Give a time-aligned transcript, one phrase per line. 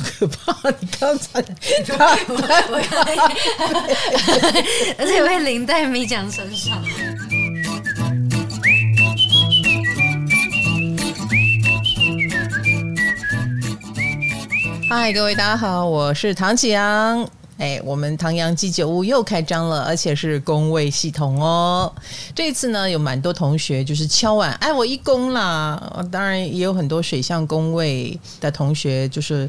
[0.00, 0.70] 可怕！
[0.80, 2.34] 你刚才，我
[2.90, 3.26] 刚才，
[4.98, 6.82] 而且会淋在米酱身上。
[14.88, 17.28] 嗨，各位大家好，我是唐启阳。
[17.58, 21.92] 哎，我们唐阳鸡酒屋又开张了，而且是公卫系统哦。
[22.34, 26.02] 这次呢，有蛮多同学就是敲碗，哎，我一公啦。
[26.10, 29.48] 当然，也有很多水象公卫的同学，就是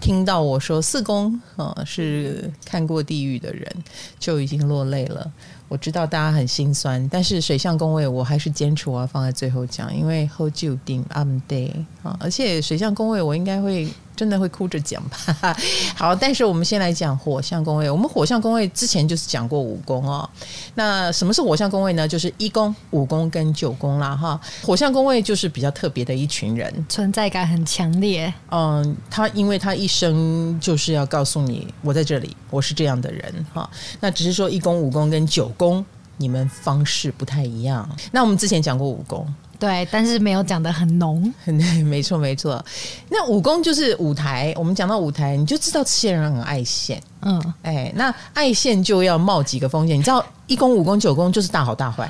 [0.00, 3.70] 听到我说四公啊、是看过地狱的人，
[4.18, 5.30] 就已经落泪了。
[5.68, 13.88] 我知道大家很心酸，但是水象宫位我还是坚持我要放在最后讲，因为后就定 I'm day 啊，而且水象宫位我应该会。
[14.18, 15.56] 真的会哭着讲吧。
[15.94, 17.88] 好，但是我们先来讲火象宫位。
[17.88, 20.28] 我们火象宫位之前就是讲过五宫哦。
[20.74, 22.08] 那什么是火象宫位呢？
[22.08, 24.16] 就是一宫、五宫跟九宫啦。
[24.16, 24.40] 哈。
[24.62, 28.32] 火象宫位就是比较特别的一群人，存在感很强烈。
[28.50, 33.70] 嗯，他因为他一生就是要告诉你，我在这里，我是这样的人哈。
[34.00, 35.84] 那只是说一宫、五宫跟九宫，
[36.16, 37.88] 你们方式不太一样。
[38.10, 39.24] 那我们之前讲过五宫。
[39.58, 41.34] 对，但是没有讲的很浓。
[41.84, 42.64] 没错，没错。
[43.10, 47.02] 那武功就是舞台，我们讲到舞台，你就知道这些人很爱现。
[47.22, 49.98] 嗯，哎，那爱现就要冒几个风险。
[49.98, 52.08] 你知道，一宫、五宫、九宫就是大好大坏，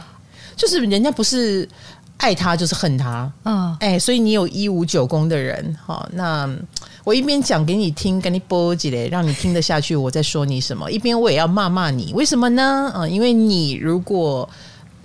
[0.57, 1.67] 就是人家不是
[2.19, 3.33] 爱他就是恨他。
[3.47, 6.47] 嗯，哎，所以你有一五九宫的人，好，那
[7.03, 12.93] 我一边讲给你听，给你播几嘞，让你听得下去，我在说你什么，一边我也要骂骂你，为什么呢？
[12.95, 14.47] 嗯，因为你如果。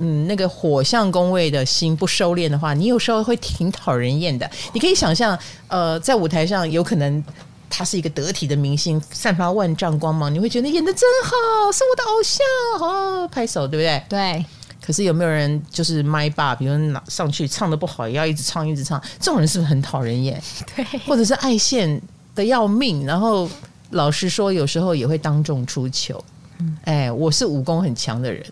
[0.05, 4.49] 嗯，那个火象宫位的心不收敛的话，你有时候会挺讨人厌的。
[4.73, 5.37] 你可以想象，
[5.69, 7.23] 呃，在舞台上有可能
[7.69, 12.45] 他是一个得体的明星，散发万丈光芒，你会觉得演的真好，是我的偶像，
[12.85, 14.03] 哦拍手，对不对？
[14.09, 14.45] 对。
[14.85, 20.43] 可是有没有人就是麦霸，比如拿上去唱的不好，也要一直唱一直唱，这种人是不是很讨人厌？
[20.75, 20.83] 对。
[21.07, 22.01] 或者是爱现
[22.35, 23.49] 的要命，然后
[23.91, 26.21] 老实说，有时候也会当众出糗。
[26.59, 28.45] 嗯，哎，我是武功很强的人。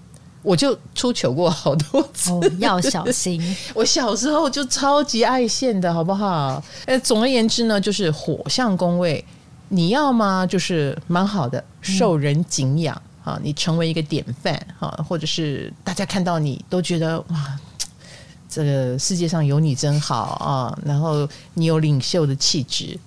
[0.43, 3.39] 我就出糗过好多次，哦，要小心。
[3.75, 6.63] 我小时候就超级爱现的，好不好？
[6.85, 9.23] 呃，总而言之呢，就是火象宫位，
[9.69, 10.45] 你要吗？
[10.45, 17.59] 就是蛮好的，受人敬仰啊，你成为一个典范啊，或者是大家看到你都觉得哇，
[18.49, 22.99] 这个世界上有你真好啊，然后你有领袖的气质，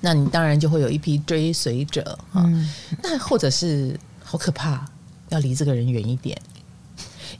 [0.00, 2.44] 那你当然就会有一批追随者啊。
[3.02, 4.86] 那或者是好可怕。
[5.28, 6.36] 要离这个人远一点，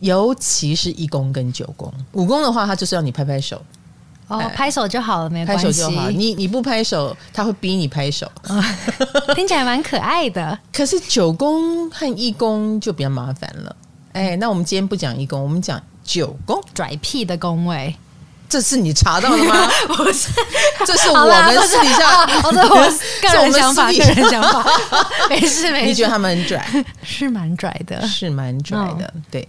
[0.01, 3.63] 尤其是一宫跟九宫，五宫的话，他就是要你拍拍手，
[4.29, 6.11] 哦，拍手就好了，没关系，拍手就好。
[6.11, 8.63] 你你不拍手，他会逼你拍手，哦、
[9.35, 10.59] 听起来蛮可爱的。
[10.73, 13.77] 可是九宫和一宫就比较麻烦了。
[14.13, 17.95] 哎，那我们今天不讲一宫，我们讲九宫，拽屁的宫位。
[18.49, 19.69] 这是你查到的吗？
[19.89, 20.29] 不是，
[20.87, 22.77] 这是我们私底下， 我的我
[23.21, 24.65] 个人想法，个人想法，
[25.29, 25.87] 没事没事。
[25.87, 26.85] 你觉得他们很拽？
[27.03, 29.13] 是蛮拽的，是蛮拽的。
[29.31, 29.47] 对，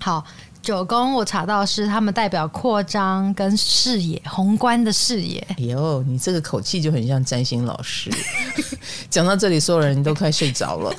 [0.00, 0.24] 好，
[0.60, 5.38] 九宫我查到是他们代表扩张跟视野，宏观的视野。
[5.50, 8.10] 哎呦，你这个口气就很像占星老师。
[9.08, 10.92] 讲到这里，所有人都快睡着了，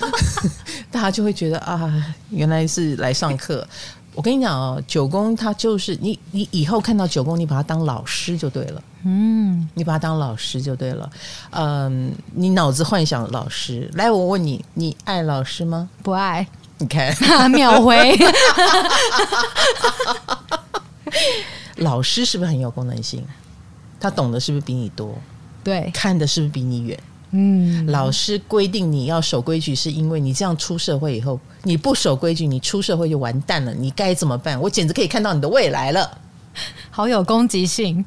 [0.90, 1.92] 大家就会觉得啊，
[2.30, 3.68] 原来是来上课。
[4.16, 8.82] 我跟你讲哦，九宫他就是你，你以后看到九宫，你把他当老师就对了。
[9.04, 11.10] 嗯，你把他当老师就对了。
[11.52, 13.90] 嗯，你脑子幻想老师。
[13.94, 15.90] 来，我问你，你爱老师吗？
[16.02, 16.46] 不爱。
[16.78, 17.16] 你看，
[17.52, 18.18] 秒回。
[21.78, 23.24] 老师是不是很有功能性？
[24.00, 25.16] 他懂得是不是比你多？
[25.64, 26.98] 对，看的是不是比你远？
[27.38, 33.74] 嗯，老师规定你要守规矩，是因为你这样出社会以后，你不守规矩，你出社会就完蛋了。
[33.74, 34.58] 你该怎么办？
[34.62, 36.18] 我简直可以看到你的未来了，
[36.90, 38.06] 好有攻击性。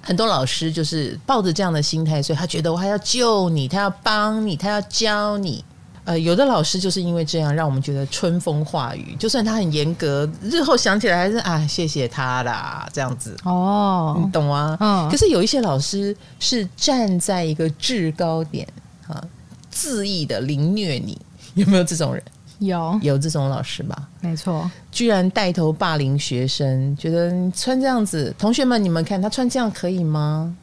[0.00, 5.64] 很多老师就是抱着这样的心态，所以他觉得我还要救你，他要帮你，他要教你。
[6.04, 9.16] 呃，有的老师就是因为这样，让我们觉得春风化雨。
[9.18, 13.34] 就算他很严格，日后想起来还是啊，谢谢他啦，这样子。
[13.44, 14.76] 哦，你懂吗？
[14.80, 15.08] 嗯。
[15.10, 18.68] 可是有一些老师是站在一个制高点
[19.08, 19.24] 啊，
[19.72, 21.18] 恣意的凌虐你，
[21.54, 22.22] 有没有这种人？
[22.58, 24.08] 有，有这种老师吧？
[24.20, 24.70] 没错。
[24.92, 30.54] 居然带头霸凌学生，觉得穿这样子，同学们你们看他穿这样可以吗？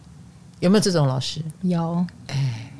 [0.59, 1.41] 有没有这种老师？
[1.61, 2.05] 有。
[2.27, 2.70] 哎。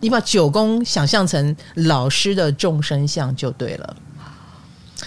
[0.00, 3.96] 你把九宫想象成老师的众生相就对了，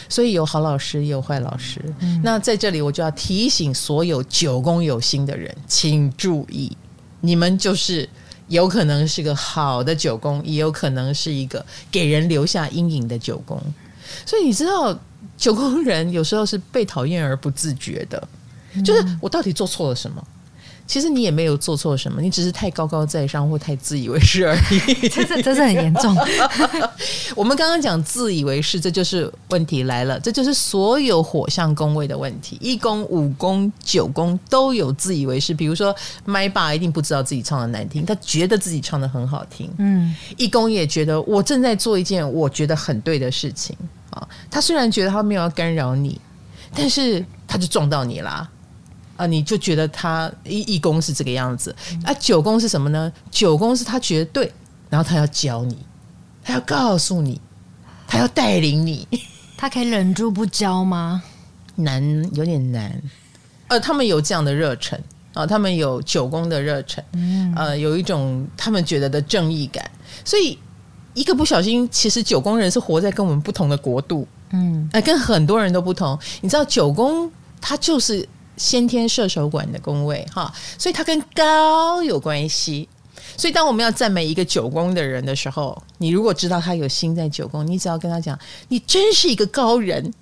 [0.09, 1.81] 所以有好老师也有坏老师。
[1.99, 6.75] 嗯、那在这里我就要提醒所有九宫有心的人，请注意，
[7.21, 8.07] 你们就是
[8.47, 13.61] 有可能是个好的九宫，也有可能是一个给人留下阴影的九宫。
[14.25, 14.99] 所以你知道，
[15.37, 18.27] 九宫人有时候是被讨厌而不自觉的，
[18.83, 20.21] 就是我到底做错了什么？
[20.91, 25.07] 其实你也没有做错什么，你只是太高高在上或太自以为是而已。
[25.07, 26.13] 这是这是很严重。
[27.33, 30.19] 我们刚刚讲自以为是，这就是问题来了。
[30.19, 32.57] 这就是所有火象宫位的问题。
[32.59, 35.53] 一宫、五宫、九宫都有自以为是。
[35.53, 35.95] 比如说，
[36.25, 39.71] 麦霸一定不知道自己唱的难听，他觉得自己唱的很好听。
[39.77, 43.73] 嗯，一宫也觉得我正在做一件我觉得很对的事情
[44.09, 44.27] 啊。
[44.49, 46.19] 他虽然觉得他没有要干扰你，
[46.75, 48.31] 但是他就撞到你啦。
[48.31, 48.51] 啊，
[49.27, 53.11] 你就觉得他一一宫是这个样子，啊，九宫是什么呢？
[53.29, 54.51] 九宫是他绝对，
[54.89, 55.77] 然后他要教你，
[56.43, 57.39] 他要告诉你，
[58.07, 59.07] 他要带领你，
[59.57, 61.21] 他可以忍住不教吗？
[61.75, 62.03] 难，
[62.35, 63.01] 有点难。
[63.67, 65.01] 呃，他们有这样的热忱
[65.33, 69.89] 啊，他们有九宫的热忱，嗯，呃，有一种他们觉得的正义感，
[70.25, 70.57] 所以
[71.13, 76.19] 一个不小心，其实九宫人是活在跟我们不同的国度，嗯，哎，跟很多人都不同。
[76.41, 77.31] 你知道九宫，
[77.61, 78.27] 他就是。
[78.57, 82.87] 先天射手管的宫位哈，所以它跟高有关系。
[83.37, 88.37] 所以当我们要赞美一个九宫的人的时候，你如果知道他有心在九宫，你只要跟他讲
[88.67, 90.13] ：“你真是一个高人。”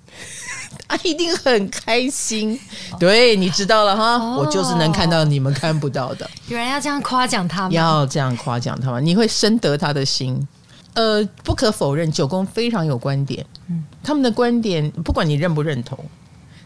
[0.86, 2.58] 他一定很开心。
[2.98, 6.28] 对，你知道了哈，哦、我就是能看到你们看不到的。
[6.48, 7.70] 有人要这样夸奖他吗？
[7.72, 9.00] 要这样夸奖他吗？
[9.00, 10.46] 你会深得他的心。
[10.94, 13.44] 呃，不可否认，九宫非常有观点。
[13.68, 15.98] 嗯，他们的观点，不管你认不认同，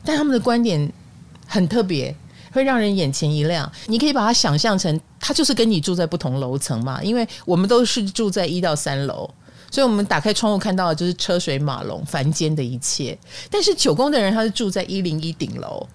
[0.05, 0.93] 但他们的观点。
[1.47, 2.15] 很特别，
[2.53, 3.71] 会让人眼前一亮。
[3.87, 7.03] 你可以把它想象成，他就是跟你住在不同楼层嘛。
[7.03, 9.29] 因为我们都是住在一到三楼，
[9.71, 13.19] 所以我们打开窗户看到的就是车水马龙、凡间的一切。
[13.51, 15.87] 但是九宫的人，他是住在一零一顶楼，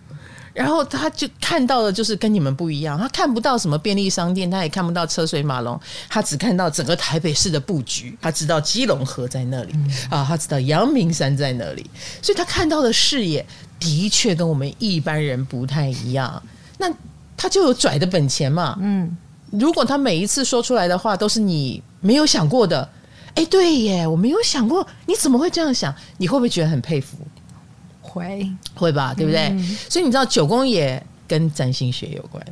[0.54, 3.00] 然后他就看到的就是跟你们不一样。
[3.00, 5.80] 他看不到什么便利商店，他也看不到车水马龙，
[6.10, 8.18] 他只看到整个台北市的布局。
[8.22, 9.74] 他知道基隆河在那里
[10.10, 11.90] 啊，他知道阳明山在那里，
[12.22, 13.46] 所以他看到的视野。
[13.80, 16.42] 的确跟我们一般人不太一样，
[16.78, 16.92] 那
[17.38, 18.78] 他就有拽的本钱嘛。
[18.81, 19.16] 嗯，
[19.52, 22.88] 如果他每一次说出来的话都是你没有想过的，
[23.36, 25.94] 哎，对耶，我没有想过，你怎么会这样想？
[26.18, 27.18] 你会不会觉得很佩服？
[28.02, 29.48] 会，会吧，对不对？
[29.50, 32.44] 嗯，所以你知道九宫也跟占星学有关，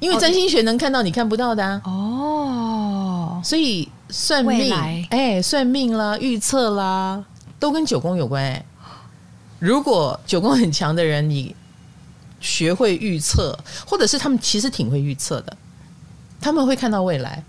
[0.00, 1.80] 因为占星学能看到你看不到的啊。
[1.84, 4.74] 哦，所以算命，
[5.10, 7.22] 哎，算命啦，预测啦，
[7.60, 8.64] 都跟九宫有关。
[9.64, 11.56] 如果九宫很强的人，你
[12.38, 15.56] 学会预测，或者是他们其实挺会预测的，
[16.38, 17.42] 他们会看到未来，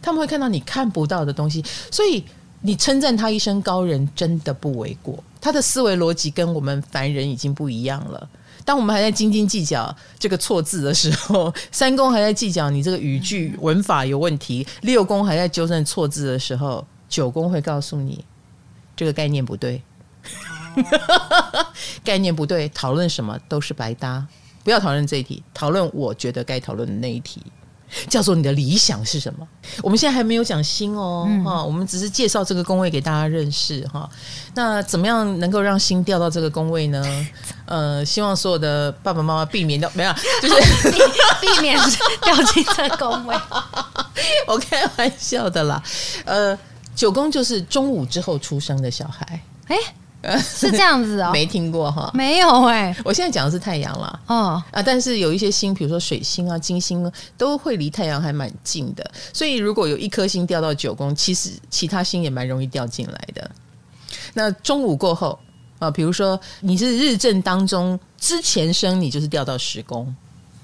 [0.00, 2.24] 他们会看到你看不到的东西，所以
[2.62, 5.22] 你称赞他一声高人，真的不为过。
[5.42, 8.26] 他的思维逻辑跟我们凡人已经不一样了。
[8.64, 18.24] 当我们还在斤斤计较这个错字的时候，三宫还在计较你这个语句文法有问题，六宫还在纠正错字的时候，九宫会告诉你
[18.96, 19.82] 这个概念不对。
[22.04, 24.26] 概念不对，讨论什么都是白搭。
[24.64, 27.42] 不要讨论这一题，讨论我觉得该讨论的那一题，
[28.08, 29.44] 叫做你的理想是什么？
[29.82, 34.08] 我们现在还没有讲心哦，哈、嗯，我们只是介绍这个工位给大家认识哈。
[34.54, 37.04] 那怎么样能够让心掉到这个工位呢？
[37.66, 41.76] 呃，希望所有的爸爸妈妈避免掉，没有， 就是避，免
[42.22, 43.36] 掉进这个宫位。
[44.46, 45.82] 我开玩笑的啦。
[46.24, 46.56] 呃，
[46.94, 49.76] 九宫就是中午之后出生的小孩，哎。
[50.38, 52.96] 是这样子哦，没听过哈，没有哎、欸。
[53.04, 54.20] 我现在讲的是太阳啦。
[54.26, 63.50] 哦啊，但是有一些星，比如说水星啊、金星，都会离太阳还蛮近的，所以如果有一颗星掉到九宫，其实其他星也蛮容易掉进来的。
[64.34, 65.38] 那中午过后
[65.78, 70.14] 啊，比如说你是日正当中之前生，你就是掉到十宫。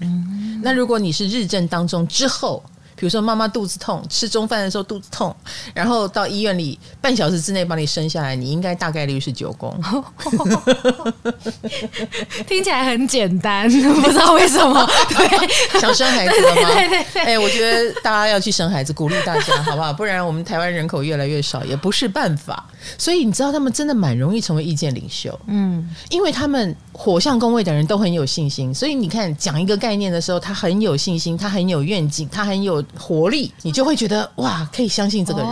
[0.01, 2.63] 嗯，那如果你是日正当中之后。
[2.99, 5.35] 比如说，妈妈肚子痛，吃中饭的时候肚子痛，
[5.73, 9.73] 然后到医院里半小时之内把你生下来，你应该大概率是九宫。
[12.49, 14.85] 听起来很简单，不知道为什么。
[15.17, 16.69] 对，想生孩子了吗？
[16.75, 17.23] 对对对。
[17.23, 19.93] 哎，我觉得大家要去生孩子，鼓励大家好不好？
[19.93, 22.67] 不然我们台湾人口越来越少，也不是办法。
[22.97, 25.39] 所以你知道，他们真的蛮容易成为意见领袖。
[25.47, 32.85] 嗯，因为他们火象宫位的人都很有信心，所以你看讲一个概念的时候，他很有信心，他很有愿景，他很有。
[32.99, 35.49] 活力，你就会觉得哇，可以相信这个人。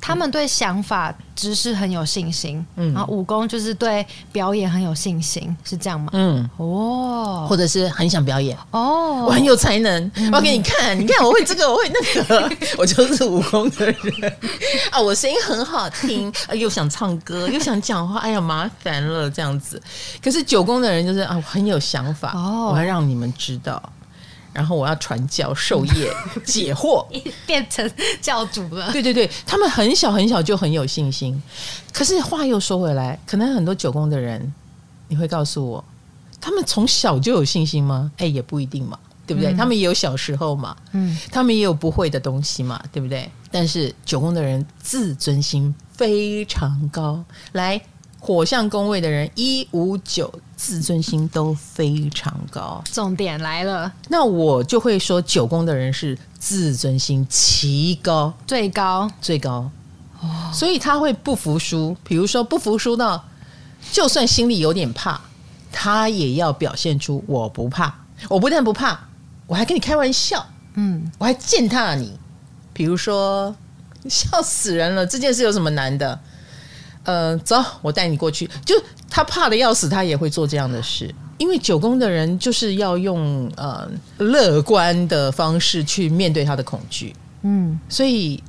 [0.00, 2.64] 他们对想法、知识很有信心。
[2.76, 6.10] 嗯，然后武功就是对表演很有信心，是这样吗？
[6.14, 8.56] 嗯，哦，或者是很想表演。
[8.70, 13.96] 哦，我很有才能，我要给你看，你看我会这个，我会那个， 我就是武功的人
[14.90, 15.00] 啊。
[15.00, 19.80] 我声音很好听，又想唱歌，又想讲话，哎呀，麻烦了这样子。
[20.22, 23.82] 可是九宫的人就是啊，我很有想法，哦，我要让你们知道。
[24.52, 26.12] 然后我要传教授业
[26.44, 27.06] 解惑，
[27.46, 27.88] 变成
[28.20, 28.90] 教主了。
[28.92, 31.40] 对对对，他们很小很小就很有信心。
[31.92, 34.52] 可是话又说回来，可能很多九宫的人，
[35.08, 35.84] 你会告诉我，
[36.40, 38.10] 他们从小就有信心吗？
[38.16, 39.52] 哎，也不一定嘛，对不对？
[39.52, 43.30] 嗯、他们也有小时候嘛，嗯，他们也有不会的东西嘛，对不对？
[43.52, 47.80] 但是九宫的人自尊心非常高，来
[48.18, 52.84] 火象宫位的人一五九自尊心都非常高。
[52.92, 59.70] 重点来了，那我就会说九宫的人是自尊心奇高，最高最高。
[60.20, 63.24] 哦，所以他会不服输，比如说不服输到，
[63.90, 65.18] 就算心里有点怕，
[65.72, 67.94] 他也要表现出我不怕。
[68.28, 69.08] 我不但不怕，
[69.46, 72.18] 我还跟你开玩笑，嗯，我还践踏你。
[72.74, 73.56] 比如说，
[74.10, 76.20] 笑死人了，这件事有什么难的？
[77.04, 78.46] 呃，走，我带你过去。
[78.62, 78.74] 就
[79.10, 81.14] 他怕的要死，他也会做这样的事。
[81.36, 83.86] 因为九宫的人就是要用呃
[84.18, 88.42] 乐观的方式去面对他的恐惧，嗯，所以。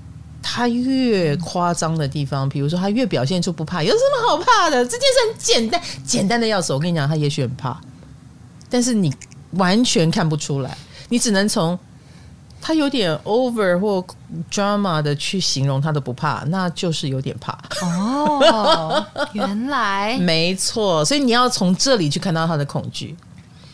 [0.43, 4.83] 他越夸张的地方，比如说他越表现出不怕，有什么好怕的？
[4.83, 6.73] 这件事很简单，简单的要死。
[6.73, 7.79] 我跟你讲，他也许很怕，
[8.67, 9.13] 但是你
[9.51, 10.75] 完全看不出来，
[11.09, 11.77] 你只能从
[12.61, 14.05] 他有点 over 或
[14.51, 17.57] drama 的去形容他的不怕，那就是有点怕。
[17.81, 19.03] 哦，
[19.33, 23.15] 原来没错，所以你要从这里去看到他的恐惧，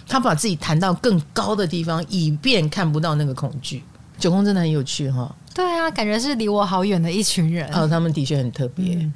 [0.07, 3.83] 他把自己弹到更高的地方，以便看不到那个恐惧。
[4.17, 5.35] 九宫真的很有趣哈。
[5.53, 7.67] 对啊，感觉是离我好远的一群人。
[7.73, 9.13] 哦，他们的确很特别，嗯、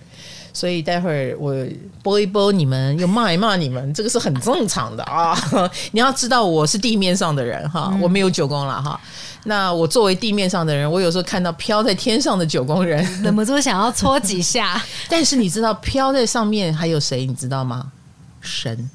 [0.54, 1.56] 所以待会儿我
[2.04, 5.38] 播一播你们，又骂一骂你们，这个是很正常的啊。
[5.92, 9.00] 你要知道，我是地面上的人哈，嗯、我没有九宫了哈。
[9.44, 14.80] 那我作为地面上的人，我有时候看到飘在天上的九宫人， 忍不住想要搓几下。
[15.10, 17.26] 但是你知道飘在上面还有谁？
[17.26, 17.92] 你知道吗？
[18.40, 18.90] 神。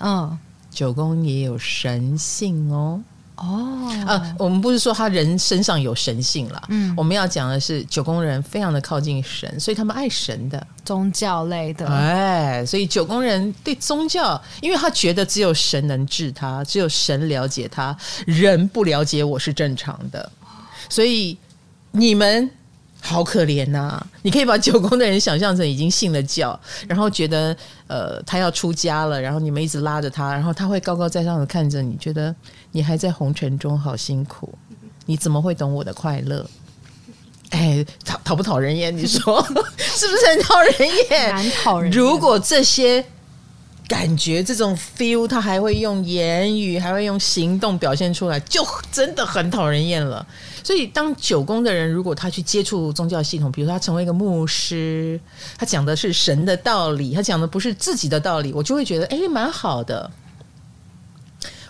[0.00, 0.36] 嗯，
[0.70, 3.00] 九宫也有神性哦。
[3.42, 10.64] 哦，呃，我们不是说他人身上有神性了，嗯，我们要讲的是九宫人非常的靠近神，所以他们爱神的。
[10.84, 17.96] 宗教类的，哎，所以九宫人对宗教，因为他觉得只有神能治他，只有神了解他，
[18.26, 20.30] 人不了解我是正常的，
[20.88, 21.36] 所以
[21.90, 22.48] 你们。
[23.04, 24.06] 好可怜呐、啊！
[24.22, 27.54] 你可以把九宫的人想象成已经信了教，然后觉得
[27.88, 32.32] 呃他要出家了，然后你们一直拉着他，然后他会高高在上的看着你，觉得
[32.70, 34.56] 你还在红尘中好辛苦，
[35.04, 36.48] 你怎么会懂我的快乐？
[37.50, 38.96] 哎，讨讨不讨人厌？
[38.96, 39.42] 你说
[39.76, 40.72] 是不是很讨人
[41.10, 41.28] 厌？
[41.34, 42.00] 难讨人厌。
[42.00, 43.04] 如果这些
[43.92, 50.26] 感觉、这种 feel，他还会用言语，还会用行动表现出来，就真的很讨人厌了。
[50.64, 55.20] 所以，当九宫的人如果他去接触宗教系统，比如说他成为一个牧师，
[55.58, 60.10] 他讲的是神的道理，他讲的不是自己的道理，我就会觉得哎，蛮好的。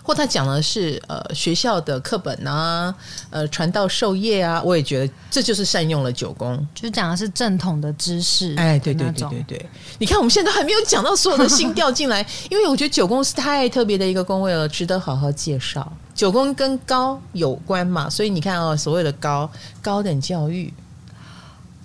[0.03, 2.93] 或他讲的是呃学校的课本啊，
[3.29, 8.53] 呃传道授业啊，我也觉得这就是善用了九宫，就是讲的是正统的知识。
[8.57, 9.65] 哎，对对对对对，
[9.99, 15.91] 你看我们现在都还没有讲到所有的 星调进来，因为我觉得九宫是太特别的一个宫位了，值得好好介绍。
[16.13, 19.49] 九宫跟高有关嘛，所以你看哦，所谓的高
[19.81, 20.71] 高等教育，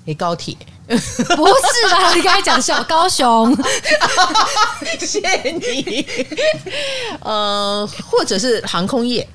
[0.06, 0.56] 诶，高铁
[0.88, 2.14] 不是吧？
[2.14, 3.54] 你刚才讲小高雄，
[4.98, 6.06] 谢谢你。
[7.20, 9.28] 呃，或者是航空业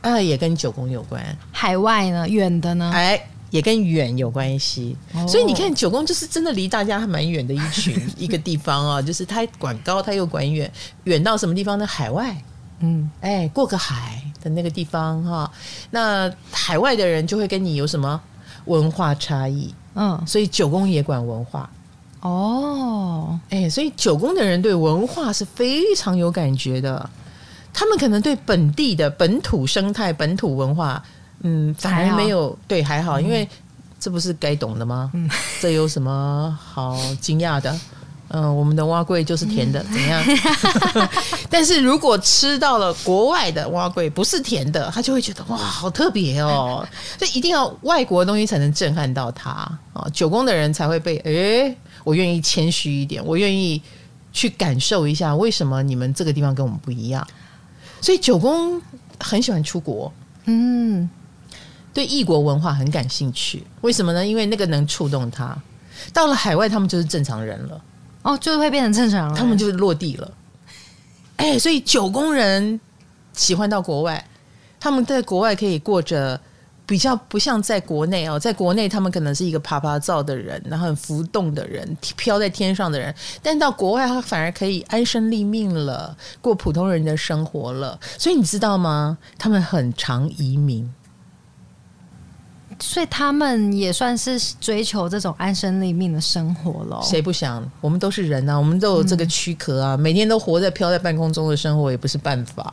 [0.00, 1.24] 啊，也跟九宫有关。
[1.52, 4.96] 海外呢，远的呢，哎，也跟远有关系。
[5.14, 10.70] 哦、所以你看，九宫就是真的离大家还蛮远的一群 一个地方啊，就是它管高，它又管远，
[11.04, 11.86] 远到什么地方呢？
[11.86, 12.36] 海外。
[12.80, 15.52] 嗯，哎，过个海的那个地方哈，
[15.90, 18.18] 那海外的人就会跟你有什么
[18.64, 21.68] 文化差异，嗯，所以九宫也管文化。
[22.20, 27.08] 哦，哎，所以九宫的人对文化是非常有感觉的，
[27.72, 31.02] 他们可能对本地的本土生态、本土文化，
[31.40, 33.48] 嗯，反而没有，对，还好，因为
[33.98, 35.10] 这不是该懂的吗？
[35.14, 35.30] 嗯，
[35.60, 37.74] 这有什么好惊讶的？
[38.32, 40.24] 嗯，我们的蛙桂就是甜的，怎样？
[41.50, 46.86] 但是如果吃到了国外的蛙桂不是甜的，他就会觉得哇，好特别哦！
[47.18, 49.50] 所以一定要外国的东西才能震撼到他
[49.92, 50.06] 啊！
[50.12, 53.82] 九宫的人才会被诶，我愿意谦虚一点，我愿意
[54.32, 57.26] 去感受一下为什么你们这个地方跟我们不一样。
[58.00, 58.80] 所以九宫
[59.18, 60.12] 很喜欢出国，
[60.44, 61.10] 嗯，
[61.92, 63.64] 对异国文化很感兴趣。
[63.80, 64.24] 为什么呢？
[64.24, 65.56] 因为那个能触动他。
[66.12, 67.82] 到了海外，他们就是正常人了。
[68.22, 70.30] 哦，就会变成正常了，他们就是落地了。
[71.36, 72.78] 哎，所以九宫人
[73.32, 74.22] 喜欢到国外，
[74.78, 76.38] 他们在国外可以过着
[76.84, 87.98] 比较不像在国内哦，在国内他们可能是一个趴趴走的人，然后很浮动的人，飘在天上的人，但到国外他反而可以安身立命了，过普通人的生活了。
[88.18, 89.16] 所以你知道吗？
[89.38, 90.92] 他们很常移民。
[92.80, 97.00] 所以他们也算是追求这种安身立命的生活了。
[97.02, 97.62] 谁不想？
[97.80, 102.72] 我们都是人啊，我们都有这个躯壳啊，嗯、每天都活在飘在半空中的生活也不是办法。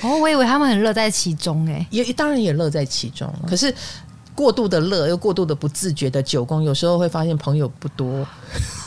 [0.00, 3.32] 哦，我以为他们很乐在其中哎，也当然也乐在其中。
[3.46, 3.72] 可是
[4.34, 8.26] 过度的乐又过度的不自觉的九宫，有时候会发现朋友不多。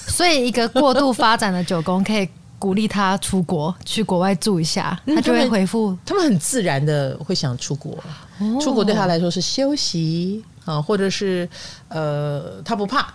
[0.08, 5.96] 所以一个过度发展的九宫可以鼓励他出国去国外住一下，他就会回复。
[6.06, 7.92] 他们很自然的会想出国，
[8.40, 11.48] 哦、出国对他来说是休息啊，或者是
[11.88, 13.14] 呃，他不怕。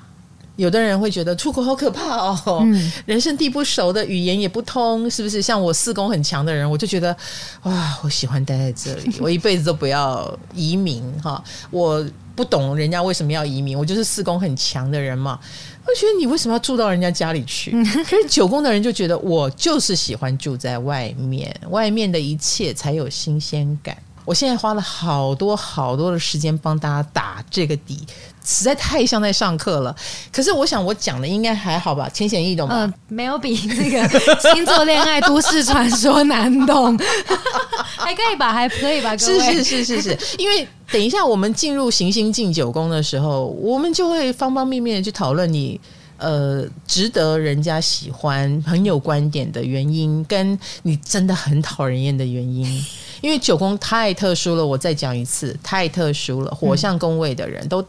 [0.57, 5.41] 有的人会觉得出国好可怕哦，嗯、人生地不熟的语言也不通，是不是？
[5.41, 7.17] 像我四宫很强的人，我就觉得
[7.63, 11.43] 哇，我喜欢待在这里，我一辈子都不要移民哈。
[11.71, 12.05] 我
[12.37, 15.41] 不懂人家为什么要移民，我就是四宫很强的人嘛。
[15.87, 17.71] 我觉得你为什么要住到人家家里去？
[18.05, 23.97] 可是九宫的人就觉得我就是喜欢住在外面，外面的一切才有新鲜感。
[24.31, 27.99] 我现在花了好多好多的时间帮大家打这个底，
[28.45, 29.93] 实在太像在上课了。
[30.31, 32.77] 可是我想我讲的应该还好吧，浅显易懂吧？
[32.77, 34.09] 呃， 没有比那个
[34.55, 36.97] 星座恋爱都市传说难懂，
[37.99, 38.53] 还可以吧？
[38.53, 39.17] 还可以吧？
[39.17, 45.81] 是是是是是，因为等一下我们进入行星进九宫的时候，我们就会方方面面的去讨论你
[46.19, 52.87] 呃值得人家喜欢、很有观点的原因，跟你真的很讨人厌的原因。
[53.21, 56.51] 因为九宫太特殊了，我再讲一次，太特殊了。
[56.55, 57.85] 火象宫位的人都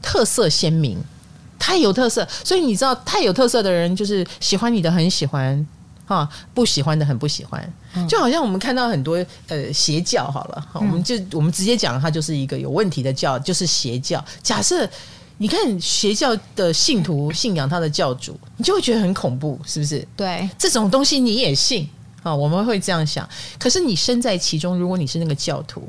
[0.00, 0.98] 特色鲜明，
[1.58, 5.66] 太有特色，所以你知道，太有特色的人就是喜欢你的很喜欢，
[6.06, 7.72] 哈，不喜欢的很不喜欢。
[8.08, 14.24] 就好像我们看到很多呃邪教，好了，我们就我们直接讲，它就是一个有问题的教，就是邪教。
[14.42, 14.88] 假设
[15.38, 20.06] 你看邪教的信徒信仰他的教主，你就会觉得很恐怖，是不是？
[20.16, 21.88] 对，这种东西你也信。
[22.22, 23.28] 啊，我们会这样想。
[23.58, 25.86] 可是你身在其中，如果你是那个教徒，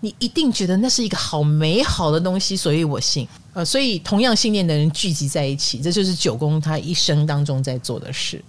[0.00, 3.26] 你一定觉得那是一个好美好的东西，所以我信。
[3.52, 8.42] 呃，所以同样信念的人聚集在一起，这就是九宫他一生当中在做的事。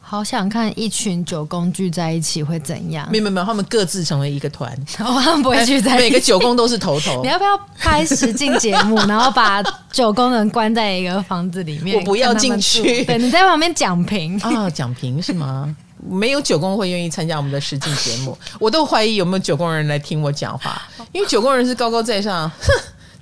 [0.00, 3.06] 好想看一群九宫聚在一起会怎样？
[3.12, 6.04] 没有没有，他们各自成为一个团， 哦，他们不会聚在一起。
[6.04, 7.20] 每个九宫都是头头。
[7.22, 11.98] 你要不要拍实境节目， 然后把九宫人关在一个房子里面？
[11.98, 13.04] 我不要进去。
[13.04, 15.76] 对，你在旁边讲评啊，讲评是吗？
[16.08, 22.50] 没有九宫会愿意参加我们的实境节目， 我都怀疑有没有九宫人来听我讲话，因为九宫人是高高在上。
[22.60, 22.72] 哼，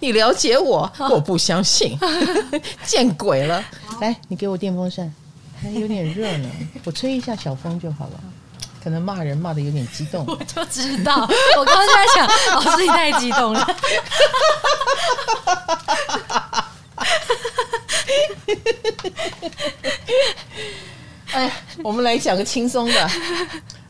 [0.00, 0.90] 你了解我？
[1.10, 1.98] 我不相信，
[2.84, 3.64] 见鬼了！
[4.00, 5.12] 来，你给我电风扇，
[5.60, 6.48] 还有点热呢，
[6.84, 8.20] 我吹一下小风就好了。
[8.84, 13.66] 可能骂人骂的有点激动，我就知道，我刚刚就在想，老师你太激动了。
[21.32, 21.50] 哎，
[21.82, 23.10] 我们来讲个轻松的。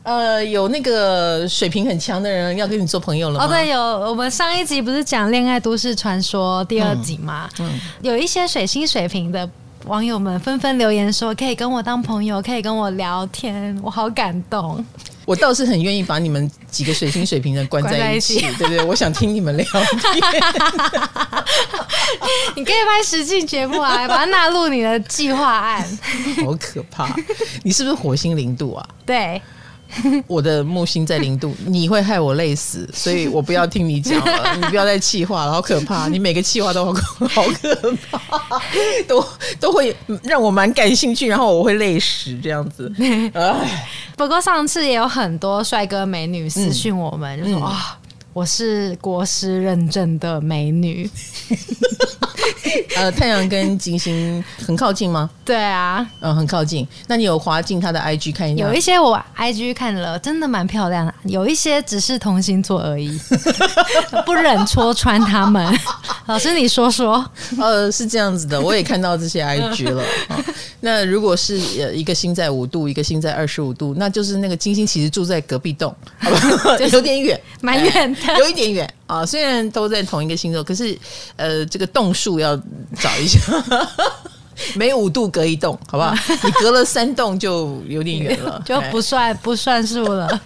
[0.03, 3.45] 呃，有那个水平很强的人要跟你做朋友了吗？
[3.45, 3.81] 哦，对，有。
[3.81, 7.49] 我们上一集不是讲《恋爱都市传说》第二集吗？
[7.59, 9.49] 嗯，嗯，有一些水星水平的
[9.87, 14.83] 网友们纷纷留言说，可以跟我当朋友，可以跟我聊天，我好感动。
[15.25, 18.83] 我倒是很愿意把你们几个水星水瓶的关在一起，对不对？
[18.83, 19.85] 我想听你们聊天。
[22.55, 25.85] 你可以拍实境节目啊，把它纳入你的计划案。
[26.43, 27.07] 好可怕！
[27.63, 28.87] 你是不是火星零度啊？
[29.05, 29.41] 对。
[30.27, 34.55] 我的木星在零度， 你会害我累死， 所以我不要听你讲了。
[34.55, 36.07] 你不要再气话了，好可怕！
[36.07, 37.75] 你每个气话都好好可
[38.11, 38.61] 怕，
[39.07, 39.25] 都
[39.59, 42.91] 都会让我蛮感兴趣，然后我会累死这样子。
[43.33, 47.97] 唉，不过上次也有很多帅哥美女私讯我们，嗯、就说啊。
[48.01, 51.09] 嗯我是国师认证的美女，
[52.97, 55.29] 呃，太阳跟金星很靠近吗？
[55.45, 56.87] 对啊，嗯，很靠近。
[57.07, 58.63] 那你有滑进他的 IG 看一下？
[58.65, 61.13] 有一些我 IG 看了，真的蛮漂亮的。
[61.23, 63.19] 有一些只是同星座而已，
[64.25, 65.77] 不忍戳穿他们。
[66.27, 67.25] 老师，你说说。
[67.59, 70.03] 呃，是这样子的，我也看到这些 IG 了。
[70.81, 76.77] 那如果是呃一个星在五度，一个星在二十五度，那就是那个金星其实住在隔壁栋，好吧？
[76.91, 78.37] 有点远，蛮远的。
[78.39, 80.97] 有一点远啊，虽然都在同一个星座，可是
[81.35, 82.55] 呃，这个栋数要
[82.99, 83.39] 找一下，
[84.75, 86.13] 每五度隔一栋，好不好？
[86.43, 90.41] 你隔了三栋就有点远了， 就不算不算数了。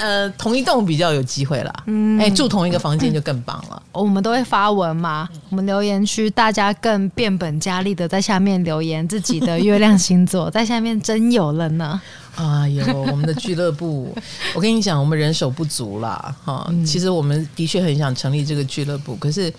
[0.00, 1.72] 呃，同一栋比较有机会啦。
[1.86, 3.82] 嗯，哎，住同一个房间就更棒了。
[3.92, 12.00] 我们都会发文嘛，我们留言区大家更变本加厉的在下面留言自己的月亮星座，在下面真有了呢。
[12.36, 14.14] 哎呦，我们的俱乐部，
[14.54, 16.70] 我跟你讲，我们人手不足啦，哈。
[16.86, 19.50] 其实我们的确很想成立这个俱乐部，可是，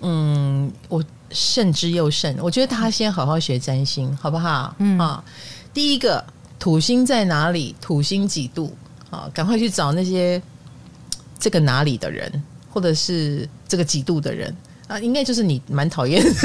[0.00, 4.74] 嗯，我慎之又慎，我觉得他先好好学占星，好不好？
[4.78, 5.22] 嗯啊，
[5.72, 6.24] 第一个
[6.58, 7.74] 土星在哪里？
[7.80, 8.76] 土星几度？
[9.10, 10.40] 啊，赶快去找那些
[11.38, 14.54] 这个哪里的人，或者是这个几度的人
[14.88, 16.30] 啊，应该就是你蛮讨厌的。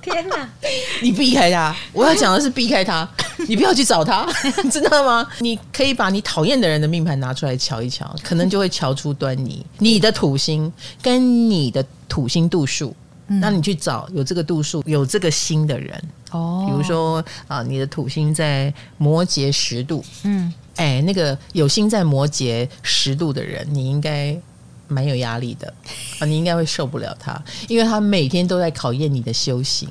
[0.00, 0.48] 天哪！
[1.02, 3.06] 你避开他，我要讲的是避开他。
[3.46, 4.26] 你不要去找他，
[4.70, 5.26] 知道吗？
[5.40, 9.64] 你可以把你讨厌的人的命盘拿出来瞧一瞧，可能就会瞧出端倪。
[9.78, 12.94] 你的土星跟你的土星度数，
[13.26, 16.66] 那你去找有这个度数、有这个星的人哦。
[16.68, 24.36] 比如说啊，你的土星在摩羯十度，嗯，哎，那个有星在摩羯十度的人，你应该。
[24.88, 25.72] 蛮有压力的
[26.18, 29.88] 啊，你应该会受不了他，因为他每天都在考验你的修行。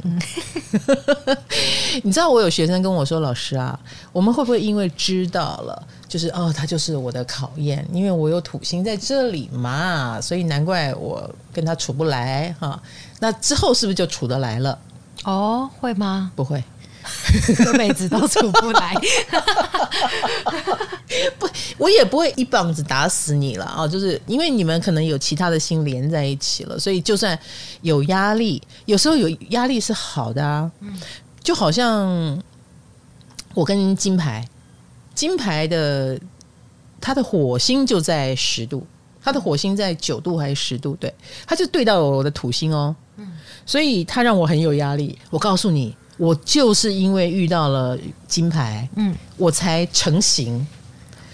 [2.04, 3.80] 你知道我有学生跟我说：“老师啊，
[4.12, 12.82] 我们会不会因为知道了，就是哦，他就是我的考验，因为我有土星在这里嘛，所以难怪我跟他处不来哈。
[13.20, 14.78] 那之后是不是就处得来了？
[15.24, 16.32] 哦，会吗？
[16.36, 16.64] 不会。”
[17.58, 18.96] 这辈子都出不来，
[21.38, 23.88] 不，我也不会一棒子打死你了啊！
[23.88, 27.38] 就是因为你们可能有其他的心连在一起了，所以就算
[27.82, 30.70] 有压力，有时候有压力是好的啊。
[31.42, 32.42] 就好像
[33.54, 34.46] 我跟金牌，
[35.16, 36.20] 金牌的
[37.00, 38.86] 他的火星就在十度，
[39.24, 40.96] 他的火星在九度还是十度？
[41.00, 41.14] 对，
[41.46, 42.96] 他就对到我的土星哦，
[43.66, 45.18] 所以他让我很有压力。
[45.30, 45.96] 我告诉你。
[46.18, 50.66] 我就是因为遇到了金牌，嗯，我才成型。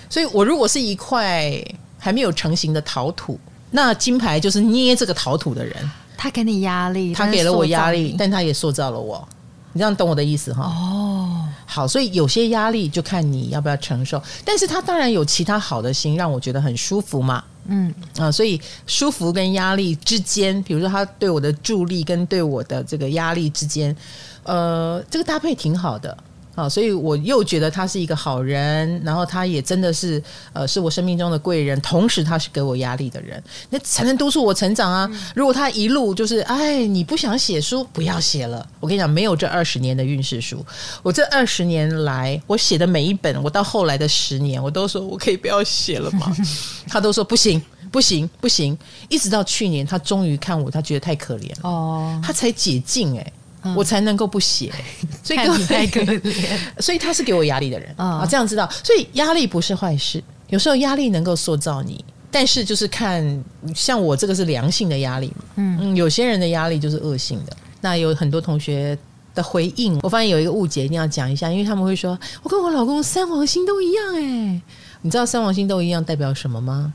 [0.09, 1.51] 所以，我如果是一块
[1.97, 3.39] 还没有成型的陶土，
[3.71, 5.91] 那金牌就是捏这个陶土的人。
[6.15, 9.27] 他给你压力，他给了我压力，但他也塑造了我。
[9.71, 10.65] 你这样懂我的意思哈？
[10.65, 14.21] 哦，好，所以有些压力就看你要不要承受。
[14.45, 17.43] 但是他当然有其他好的心，让我觉得很舒服嘛。
[17.65, 23.95] 嗯啊，所以舒服跟压力之间，比如说他对我的助力跟对我的这个压力之间。
[24.43, 26.15] 呃，这个搭配挺好的
[26.55, 30.21] 啊，所以我又觉得他是一个好人，然后他也真的是
[30.53, 35.09] 呃，是我生命中的贵人，同时他是给我压力的人，那才能督促我成长啊。
[35.33, 38.63] 如果他一路就是哎，你不想写书，不要写了。
[38.79, 40.63] 我跟你讲，没有这二十年的运势书，
[41.01, 46.31] 我这二十年来我写的每一本，我到后来的十年，我都说我可以不要写了吗？
[46.87, 47.59] 他都说不行，
[47.91, 48.77] 不行，不行，
[49.09, 53.33] 一直到去年，他终于看我，他觉得太可怜了哦，他才解禁哎、欸。
[53.75, 54.71] 我才能够不写，
[55.23, 67.55] 所以你太可怜， 所以他是给我压力的人啊，这样知道，所以压力不是坏事，有时候压力能够塑造你，但是就是看像我这个是良性的压力，嗯，有些人的压力就是恶性的。
[67.81, 68.97] 那有很多同学
[69.35, 74.61] 的回应，我发现有一个误解，一定要讲一下，因为他们会说我跟我老公三黄星都一样，哎，
[75.01, 76.93] 你知道三黄星都一样代表什么吗？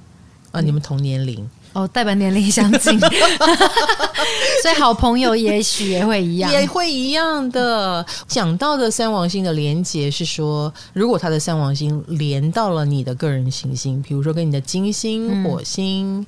[0.50, 1.48] 啊，你们同年龄。
[1.72, 2.98] 哦，代表年龄相近，
[4.62, 8.04] 所以好朋友也许也会一样，也会一样的。
[8.26, 16.20] 讲到的三王星的连接是说，如果他的三王星连到了你的个人行星，比如说跟你的金星、火星、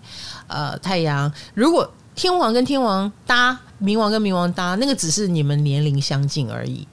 [0.49, 6.87] 嗯、呃太阳，如果天王跟天王搭，冥王跟冥王搭，那个只是你们年龄相近而已。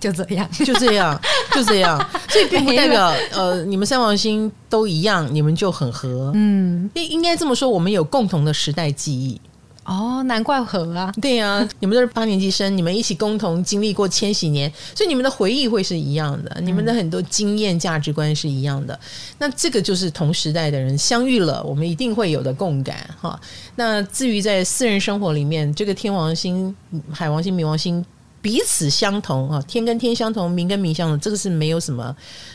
[0.00, 1.20] 就这样， 就这样，
[1.54, 6.32] 就这样，所以并不代表呃，你们三王星都一样，你们就很合。
[6.34, 9.40] 嗯，应应该这么说，我们有共同的时代记忆。
[9.82, 11.12] 哦，难怪合啊！
[11.20, 18.96] 对呀、啊，你们都是八年级生，你们一起共同经历过千禧年，所以你们的回忆会是一样的，你们的很多经验、价值观是一样的。
[19.38, 23.40] 那这个就是同时代的人相遇了，我们一定会有的共感哈。
[23.74, 26.72] 那至于在私人生活里面，这个天王星、
[27.10, 28.04] 海王星、冥王星。
[28.42, 32.14] 彼此相同啊，天跟天相同，名跟名相同，这个是没有什么，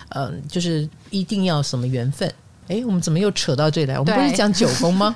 [0.10, 2.32] 嗯、呃，就是一定要什么缘分。
[2.68, 4.00] 哎，我们怎么又扯到这里来？
[4.00, 5.16] 我们不是讲九宫吗？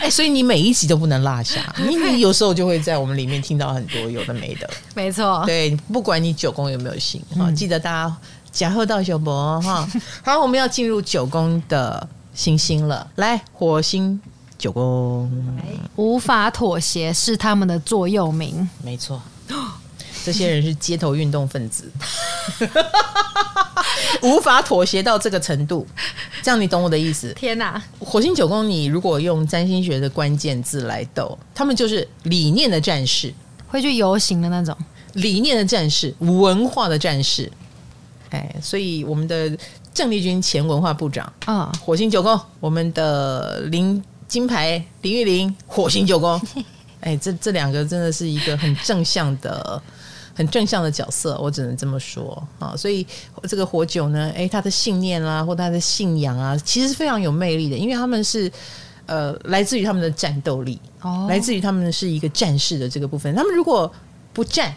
[0.00, 4.70] 哎， 所以你每一集都不能落下， 你你有时候就会在我们里面听到很多有的没的。
[4.94, 8.16] 没错，对，不管你九宫有没有星啊，记得大家
[8.50, 9.86] 假贺到小博哈。
[10.24, 14.18] 好，我们要进入九宫的行星了，来，火星
[14.56, 15.30] 九宫，
[15.96, 19.20] 无法妥协是他们的座右铭，没错。
[20.24, 21.90] 这些人是街头运动分子，
[24.22, 25.86] 无法妥协到这个程度。
[26.42, 27.32] 这样你懂我的意思？
[27.34, 27.82] 天哪！
[27.98, 33.32] 火星九宫，你如果用占星学的关键字来斗，他们就是理念的战士，
[33.66, 34.76] 会去游行的那种
[35.14, 37.50] 理念的战士，文化的战士。
[38.30, 39.56] 哎，所以我们的
[39.92, 46.40] 郑丽君前文化部长啊，火星九宫，我们的林金牌林玉玲，火星九宫。
[47.00, 49.80] 哎，这这两个真的是一个很正向的、
[50.38, 52.76] 很正向的角色，我只能这么说啊。
[52.76, 53.04] 所以
[53.48, 58.48] 这个火九呢，哎，他的信念啊，或他的信仰啊，其实是非常有魅力的，因为他们是
[59.06, 63.34] 呃，来自于他们的战斗力，哦，来自于他们是一个战士的这个部分。
[63.34, 63.92] 他们如果
[64.32, 64.72] 不战，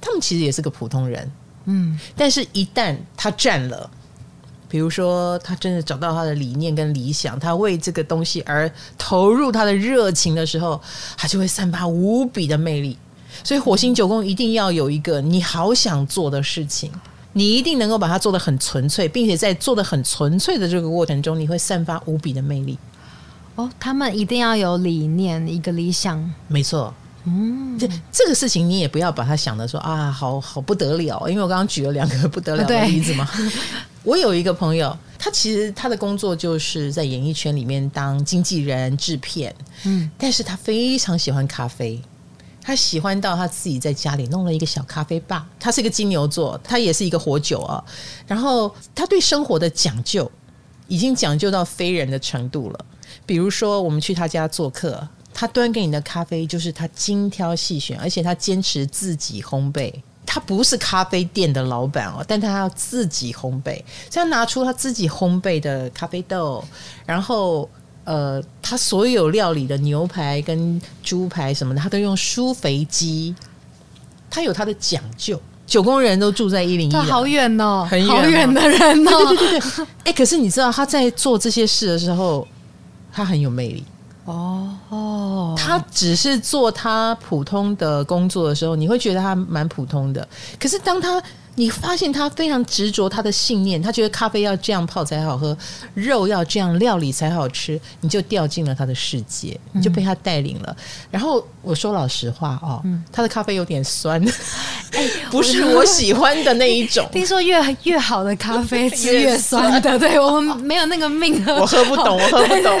[0.00, 1.32] 他们其实也是个普通人，
[1.64, 1.98] 嗯。
[2.16, 3.90] 但是，一旦他战了。
[4.68, 10.80] 比如说，他真的找到他的理念跟理想，他为这个东西而投入他的热情的时候，
[11.14, 12.96] 他就会散发无比的魅力。
[13.44, 16.90] 所以火星九宫一定要有一个你好想做的事情，
[17.32, 22.78] 你一定能够把它做得很纯粹，并且在做得很纯粹的这个过程中，你会散发无比的魅力。
[23.54, 26.92] 哦，他们一定要有理念，一个理想，没错。
[27.24, 33.28] 嗯，这这个事情你也不要把它想的说啊，好好不得了，因为我刚刚举了两个不得了的例子嘛。
[34.02, 42.02] 我有一个朋友，他其实他的工作就是在演艺圈里面当经纪人、制片，嗯，但是他非常喜欢咖啡。
[42.62, 45.46] 他喜欢到他自己在家里弄了一个小咖啡吧。
[45.58, 47.82] 他是一个金牛座，他也是一个火酒啊。
[48.26, 50.30] 然后他对生活的讲究
[50.86, 52.84] 已经讲究到非人的程度了。
[53.26, 59.92] 比如说，我们去他家做客，他端给你的咖啡就是他精挑细选，而且他坚持自己烘焙。
[60.24, 63.74] 他不是咖啡店的老板哦，但他要自己烘焙，
[64.08, 66.64] 所以他拿出他自己烘焙的咖啡豆，
[67.04, 67.68] 然后。
[68.04, 73.34] 呃，他所有料理的牛排跟猪排什么的，他都用舒肥鸡。
[74.30, 75.40] 他有他的讲究。
[75.64, 79.28] 九宫人都住在一零一，好远哦，很远好远的人哦。
[79.28, 82.46] 对对对对， 哎，可是你知道他在做这些事的时候，
[83.10, 83.84] 他很有魅力
[84.26, 85.54] 哦哦。
[85.56, 90.26] 他只是做他普通的工作的时候，你会觉得他蛮普通的。
[90.58, 91.22] 可是当他
[91.54, 95.56] 你发现他非常执着他的信念，他觉得咖啡要这样泡才好喝，
[95.94, 100.74] 肉要这样料理才好吃，你就掉进了他的世界，你就被他带领了。
[100.78, 104.22] 嗯、然后我说老实话哦，嗯、他的咖啡有点酸，
[104.92, 107.06] 哎， 不是我喜欢的那一种。
[107.12, 112.80] 听说越越好的咖啡是越酸的，对，我们没有那个命喝，我喝不懂，我喝不懂。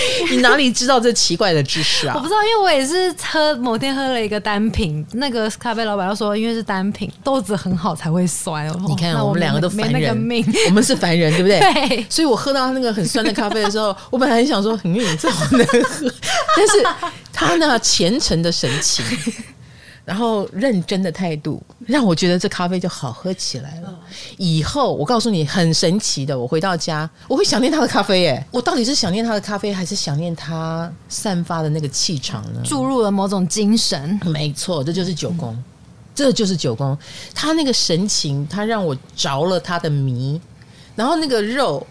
[0.30, 2.14] 你哪里知道这奇怪的知识啊？
[2.16, 8.66] 我不知道，因为我也是喝某天喝了一个单品，那个咖啡老板要说，因为是单品，豆子很好才会酸。
[8.88, 11.58] 你看，我们两个都凡人，命 我们是凡人，对不对？
[11.60, 12.06] 对。
[12.08, 16.12] 所以我喝到那个很酸的咖啡的时候，我本来很想说，很你这好难喝，
[16.56, 19.04] 但是他那虔诚的神情。
[20.06, 23.92] 然后认真的态度让我觉得这咖啡就好喝起来了。
[24.36, 28.46] 以后我告诉你很神奇的，我回到家我会想念他的咖啡耶。
[28.52, 32.60] 我到底是想念他的咖啡，还是想念他散发的那个气场呢？
[32.64, 34.20] 注入了某种精神。
[34.26, 35.60] 没错，这就是九宫，
[36.14, 36.96] 这就是九宫。
[37.34, 40.40] 他那个神情，他让我着了他的迷。
[40.94, 41.84] 然后那个肉。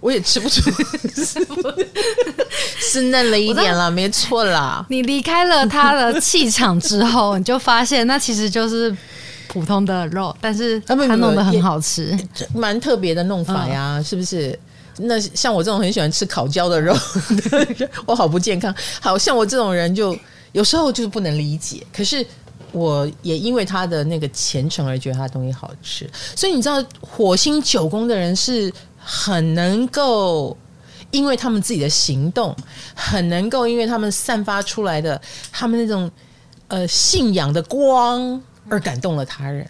[0.00, 0.70] 我也吃不出，
[2.78, 4.84] 是嫩了一点了，没错啦。
[4.88, 8.96] 你离开了他的气场之后，你就发现那其实就是
[9.48, 12.16] 普通的肉，但是他弄得很好吃，
[12.54, 14.56] 蛮特别的弄法呀，嗯、是不是？
[14.98, 16.96] 那像我这种很喜欢吃烤焦的肉，
[18.06, 18.72] 我好不健康。
[19.00, 20.16] 好像我这种人就
[20.52, 22.24] 有时候就是不能理解，可是
[22.70, 26.08] 我也因为他的那个虔诚而觉得他的东西好吃。
[26.36, 28.72] 所以你知道，火星九宫的人是。
[28.98, 30.56] 很能够，
[31.10, 32.54] 因为他们自己的行动，
[32.94, 36.10] 很能够，因为他们散发出来的他们那种
[36.68, 39.66] 呃信仰的光而感动了他人。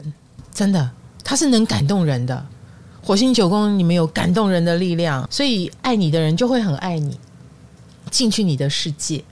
[0.52, 0.90] 真的，
[1.22, 2.46] 他是能感动人的。
[3.00, 7.18] 火星九宫，你们有感动人的力量，所以爱你的人就会很爱你，
[8.10, 9.24] 进去你的世界。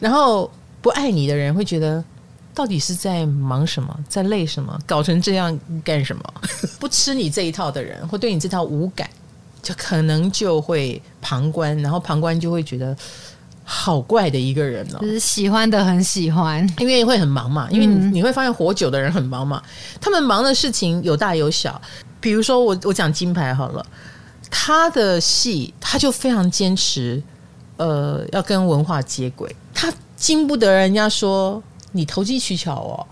[0.00, 0.50] 然后
[0.82, 2.04] 不爱你的人会觉得，
[2.52, 6.22] 到底是在忙什么，在累什么，搞成这样干什么？
[6.78, 9.08] 不吃你这一套的人，会对你这套无感。
[9.68, 12.96] 就可能就会旁观，然后旁观就会觉得
[13.62, 14.98] 好怪的一个人哦。
[15.02, 17.68] 就是喜欢的很喜欢，因为会很忙嘛。
[17.70, 19.62] 因为你会发现活久的人很忙嘛，
[20.00, 21.78] 他们忙的事情有大有小。
[22.18, 23.84] 比如说我我讲金牌好了，
[24.50, 27.22] 他的戏他就非常坚持，
[27.76, 29.54] 呃，要跟文化接轨。
[29.74, 33.06] 他经不得人家说你投机取巧哦。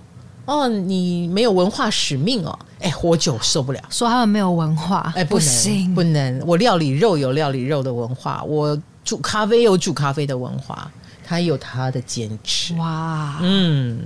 [0.47, 2.59] 哦，你没有文化使命哦！
[2.81, 6.43] 哎，活久受不了，说他们没有文化，哎，不行，不能。
[6.47, 10.89] 我料理肉有料理肉的文化，我煮咖啡有煮咖啡的文化，
[11.27, 12.75] 他有他的坚持。
[12.75, 14.01] 哇，嗯，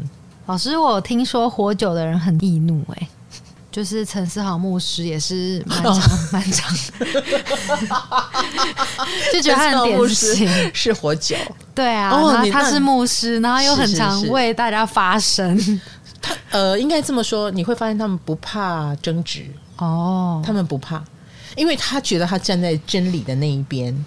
[0.46, 3.08] 老师，我听说活久的人很易怒，哎，
[3.70, 6.00] 就是陈思豪牧师也是蛮长
[6.32, 6.74] 蛮长，
[9.32, 10.48] 就觉得他很典型。
[10.72, 11.36] 是活久，
[11.74, 15.80] 对啊，哦，然后他是牧师，然后又很常为大家发声。
[16.22, 21.02] 他呃，应该这么说，你会发现他们不怕争执哦，他们不怕，
[21.56, 24.04] 因为他觉得他站在真理的那一边，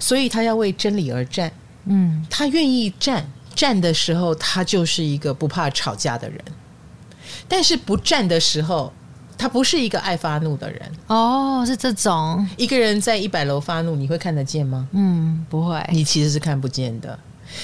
[0.00, 1.52] 所以他要为真理而战。
[1.84, 6.38] 嗯，他愿意战，战的时候他就是一个不怕吵架的人，
[7.46, 8.92] 但是不战的时候，
[9.38, 10.92] 他不是一个爱发怒的人。
[11.06, 14.88] 哦，是这种一个人在一百楼发怒，你会看得见吗？
[14.92, 17.16] 嗯，不会，你其实是看不见的，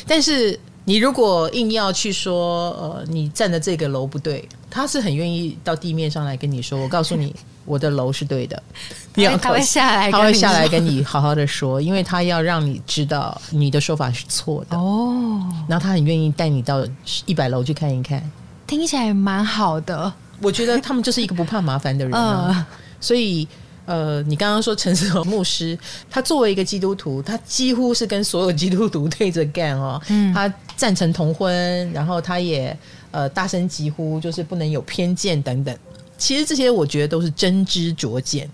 [0.07, 0.61] 但是。
[0.85, 6.81] 你如果硬要去说，呃，你站的这个楼不对，他是很愿意到地面上来跟你说。
[6.81, 8.61] 我告诉你，我的楼是对的，
[9.15, 15.41] 你要他会下来，他会下来跟你好好的说，因为他要让你知道你的说法是错的哦。
[15.69, 16.85] 然后他很愿意带你到
[17.27, 18.23] 一百楼去看一看，
[18.67, 20.13] 听起来蛮好的。
[20.43, 22.67] 我觉得他们就是一个不怕麻烦的人啊，呃、
[23.01, 23.47] 所以。
[23.91, 25.77] 呃，你刚刚说陈思和牧师，
[26.09, 30.01] 他作为一个基督徒，他几乎是跟所有基督徒对着干哦。
[30.07, 32.79] 嗯，他赞成同婚，然后他也
[33.11, 35.77] 呃大声疾呼，就是不能有偏见等等。
[36.17, 38.49] 其实这些我觉得都是真知灼见，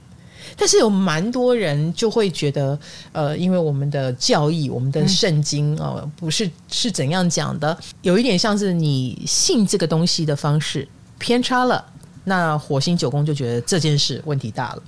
[0.56, 2.78] 但是有蛮多人就会觉得，
[3.12, 11.84] 呃，因为我们的教义、我们的圣经哦、呃，不是是怎样讲的，有一点像是你信这个东西的方式偏差了，
[12.24, 14.82] 那火星九宫就觉得这件事问题大了。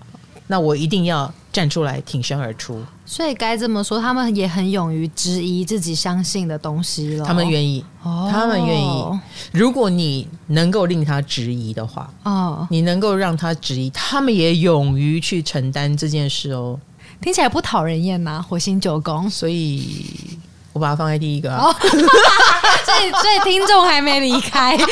[0.49, 7.25] 那我一定要站出来挺身而出，所以该这么说，他们也很勇于质疑自己相信的东西了。
[7.25, 9.05] 他们愿意，哦、他们愿意。
[9.53, 16.81] 如果你能够令他质疑的话，哦，你能够让他质疑，他们也勇于去承担这件事哦。
[17.21, 19.29] 听起来不讨人厌呐，火星九宫。
[19.29, 20.39] 所以
[20.79, 24.79] 我把它放在第一个、啊哦， 所以所以听众还没离开。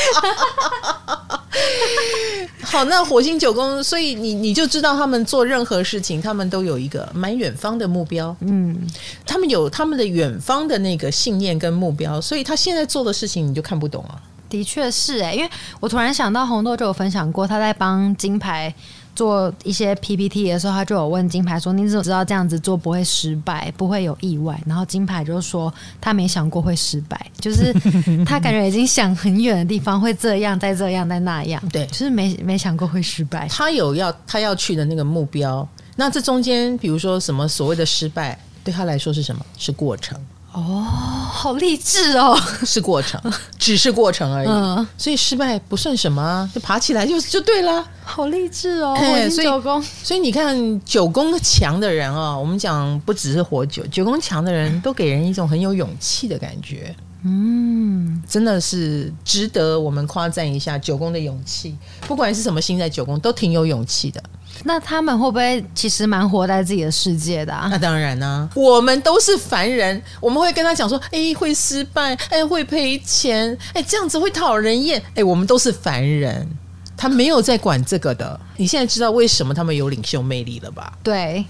[2.65, 8.35] 好，那火星九宫，所以你你就知道他们做任何事情，他们都有一个蛮远方的目标。
[8.41, 8.77] 嗯，
[9.25, 14.19] 他们有他们的远方的那个信念跟目标，所以他现在做的事情你就看不懂啊。
[14.49, 18.75] 的确是哎、欸，因为我突然想到红豆就有分享过，他在帮金牌。
[19.17, 27.73] 做一些 PPT 的时候，他就有问金牌说：“你怎么知道这样子做不会失败，不会有意外？”然后金牌就说：“他没想过会失败，就是
[28.25, 33.49] 他感觉已经想很远的地方会这样，再这样，再那样，对，就是没没想过会失败。
[33.49, 39.45] 他有要他要去的那个目标，那这中间，比如说什么所谓的失败，对他来说是什么？
[39.57, 40.17] 是过程。”
[40.57, 40.83] 哦，
[41.31, 42.35] 好励志哦！
[42.65, 43.21] 是过程，
[43.59, 47.87] 只是过程而已，嗯、所以失败不算什么，就爬起来就就对了。
[48.03, 48.97] 好励志哦！
[49.31, 56.97] 所以九宫，所以你看九宫强的人啊、哦，我们讲不只是活久，九宫强的人都给人一种很有勇气的感觉。
[57.23, 61.77] 嗯，真的是值得我们夸赞一下九宫的勇气。
[62.07, 64.23] 不管是什么星在九宫，都挺有勇气的。
[64.65, 67.69] 那他们会不会其实蛮活在自己的世界的啊？
[67.71, 76.49] 那当然呢、啊，我们都是凡人，我们会跟他讲说：“哎，会失败，哎，会赔钱，哎，这样子会讨人厌。”哎，我们都是凡人，
[76.97, 78.39] 他没有在管这个的。
[78.57, 80.93] 你现在知道为什么他们有领袖魅力了吧？
[81.03, 81.45] 对，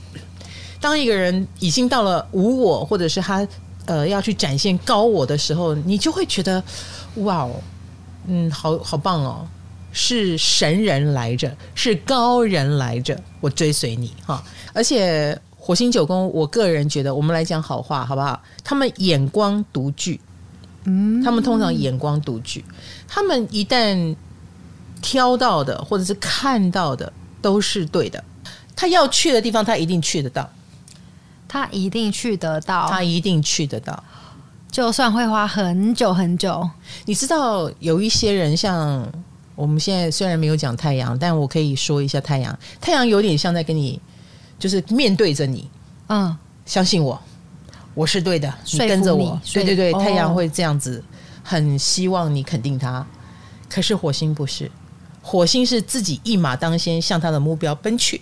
[0.81, 3.47] 当一个人已经到了无我，或者是他
[3.87, 6.62] 呃要去展现高我的时候，你就会觉得
[7.16, 7.61] 哇哦，
[8.27, 9.47] 嗯，好好棒哦。
[9.98, 14.44] 是神人来着，是高人来着，我追随你哈！
[14.74, 18.38] 而且火星九宫，我个人觉得，我们来讲好话好不好？
[18.62, 20.20] 他们眼光独具，
[20.85, 22.62] 嗯，他们通常眼光独具，
[23.09, 24.14] 他们一旦
[25.00, 28.22] 挑到的或者是看到的都是对的，
[28.76, 30.50] 他要去的地方，他一定去得到，
[31.48, 34.04] 他一定去得到，他一定去得到，
[34.70, 36.68] 就算会花很久很久。
[37.06, 39.11] 你知道有一些人像。
[39.57, 42.57] 我们现在虽然没有讲太阳，但我可以说一下太阳。
[42.81, 44.01] 太阳有点像在跟你，
[44.59, 45.69] 就是面对着你，
[46.09, 47.21] 嗯，相信我，
[47.95, 51.03] 我是对的，你跟着我，对对对，太阳会这样子，
[51.42, 53.05] 很希望你肯定他。
[53.69, 54.71] 可是火星不是，
[55.23, 58.21] 火星是自己一马当先向他的目标奔去，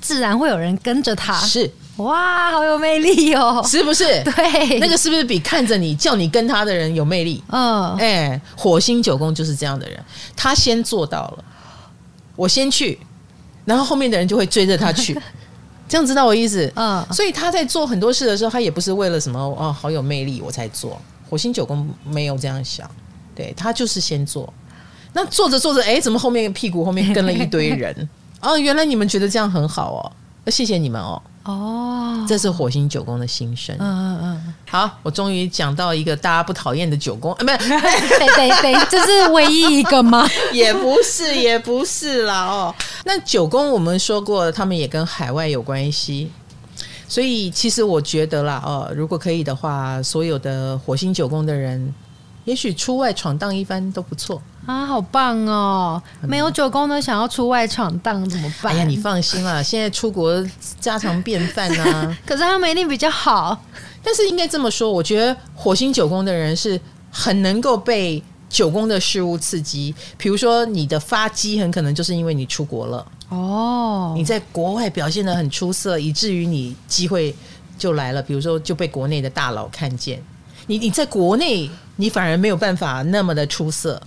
[0.00, 1.38] 自然会有人跟着他。
[1.40, 1.70] 是。
[1.98, 3.62] 哇，好有魅力哦！
[3.66, 4.04] 是不是？
[4.24, 7.42] 对，那个是不是比看着你叫你跟他的人有魅力？
[7.48, 10.02] 嗯，哎，火星九宫就是这样的人，
[10.36, 11.44] 他先做到了，
[12.36, 12.98] 我先去，
[13.64, 15.12] 然后后面的人就会追着他去，
[15.88, 16.72] 这样知道我意思？
[16.76, 21.00] 嗯，所以他在做很多事的时候，他也不是为了什么哦，好有魅力我才做。
[21.28, 22.88] 火星九宫没有这样想，
[23.34, 24.50] 对，他就是先做，
[25.12, 28.08] 那做着做着，哎，怎么后面屁股后面跟了一堆人？
[28.40, 31.22] 哦，原来你们觉得这样很好哦，那谢谢你们哦。
[31.44, 33.74] 哦，这是火星九宫的心声。
[33.78, 40.28] 嗯嗯嗯，好，我终于讲到一个大家不讨厌的九宫，啊，不是， 对对对，这是唯一一个吗？
[40.52, 42.44] 也不是，也不是啦。
[42.44, 46.30] 哦，那九宫我们说过，他们也跟海外有关系，
[47.08, 51.94] 所以其实我觉得啦，哦，如果可以的话，所有的火星九宫的人，
[52.44, 54.42] 也许出外闯荡一番都不错。
[54.68, 56.02] 啊，好棒哦！
[56.20, 58.70] 没有九宫的想要出外闯荡怎么办？
[58.74, 60.46] 哎呀，你放心啦， 现在出国
[60.78, 62.14] 家常便饭啊。
[62.26, 63.58] 可是他们一定比较好。
[64.02, 66.78] 但是应该这么说，我觉得火星九宫的人是
[67.10, 69.94] 很能够被九宫的事物刺激。
[70.18, 77.34] 比如说，你的发迹很可能就是因为你出国了哦，你在国外表现的很出色，以至于你机会
[77.78, 78.20] 就来了。
[78.20, 80.22] 比如说，就被国内的大佬看见。
[80.66, 83.98] 你你在国内，你反而没有办法那么的出色。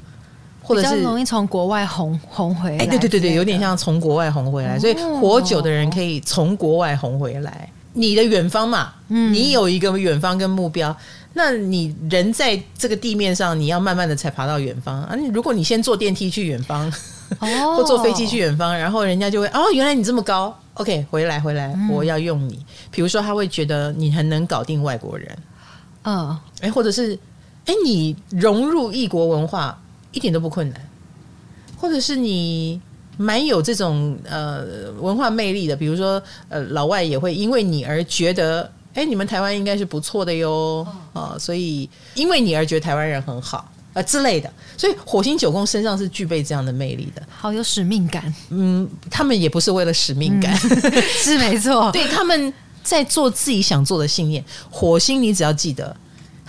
[0.76, 2.78] 或者是容易从国外红红回来。
[2.78, 4.80] 哎，对对对对，有点像从国外红回来。
[4.80, 7.70] 所以活久的人可以从国外红回来。
[7.94, 10.96] 你的远方嘛，嗯，你有一个远方跟目标，
[11.34, 15.14] 那你人在这个地面上，你要慢慢的才爬到远方啊。
[15.34, 16.90] 如果你先坐电梯去远方，
[17.40, 22.66] 哦， 或坐飞机去远方，然后人家就会哦，原来你这么高，OK，回来回来，我要用你。
[22.92, 25.38] 比如说，他会觉得你很能搞定外国人，
[26.04, 27.20] 嗯，哎，或者是
[27.66, 29.78] 哎，你融入异国文化
[30.12, 30.90] 一点都不困难，
[31.78, 32.82] 或者是你。
[33.18, 48.34] 蛮有这种呃文化魅力的，比如说呃老外也会因为你而觉得，哎，你们台湾应该是不错的哟啊，所以因为你而觉得台湾人很好啊、呃、之类的，所以火星九宫身上是具备这样的魅力的，好有使命感。
[48.50, 52.52] 嗯，他们也不是为了使命感，嗯、 是没错，对，他们
[52.82, 54.44] 在做自己想做的信念。
[54.72, 55.96] 火星，你只要记得。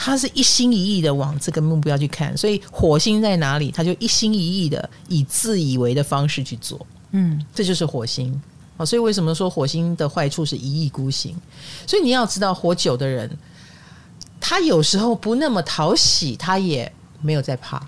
[0.04, 6.84] 他是一心一意的往这个目标去看，所以火星在哪里，他就一心一意的以自以为的方式去做。
[7.12, 8.42] 嗯，这就是火星。
[8.76, 11.36] 好，所以为什么说火星的坏处是一意孤行？
[11.86, 13.30] 所以你要知道，火久的人，
[14.40, 17.80] 他有时候不那么讨喜，他也没有在怕。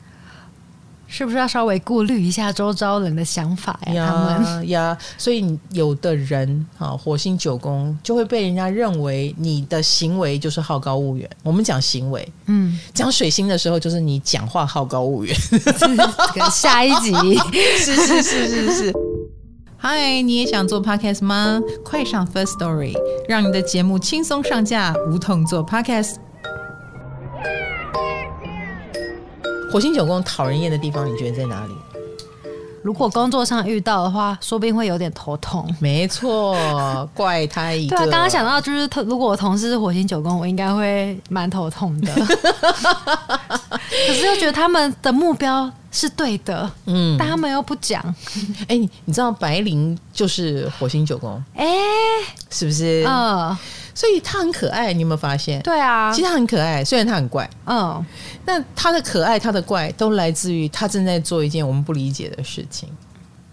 [1.07, 3.95] 是不是要稍微顾虑一下周遭人的想法呀？
[3.95, 11.29] 呀他们呀，所以有的人啊，火星九宫就会被人家认为你的行为就是好高骛远。
[11.43, 15.37] 我们讲行为，嗯，讲水星的时候就是你讲话好高骛远。
[16.51, 17.13] 下一集
[17.79, 18.93] 是是是是是。
[19.77, 21.61] 嗨，你也想做 Podcast 吗？
[21.85, 22.95] 快上 First Story，
[23.29, 26.15] 让你的节目轻松上架，无痛做 Podcast。
[29.75, 31.75] 火星九宫讨人厌的地方，你觉得在哪里？
[32.81, 35.69] 如果工作上遇到的话，说不定会有点头痛。
[35.81, 36.57] 没错，
[37.13, 37.97] 怪胎一个。
[37.97, 42.15] 对啊，刚刚想到就是，如果我同事是火星九宫，我应该会蛮头痛的。
[42.15, 48.01] 可是又觉得他们的目标是对的，嗯，但他们又不讲。
[48.69, 51.43] 哎、欸，你知道白灵就是火星九宫？
[51.57, 51.75] 哎、欸，
[52.49, 53.05] 是不是？
[53.09, 53.59] 嗯。
[53.95, 55.63] 所以他很可爱，你有没有发现？
[55.63, 57.49] 对啊，其实他很可爱，虽然他很怪。
[57.67, 58.05] 嗯，
[58.45, 62.89] 那他的可爱、他的怪，都来自于他正在做一件我们不理解的事情。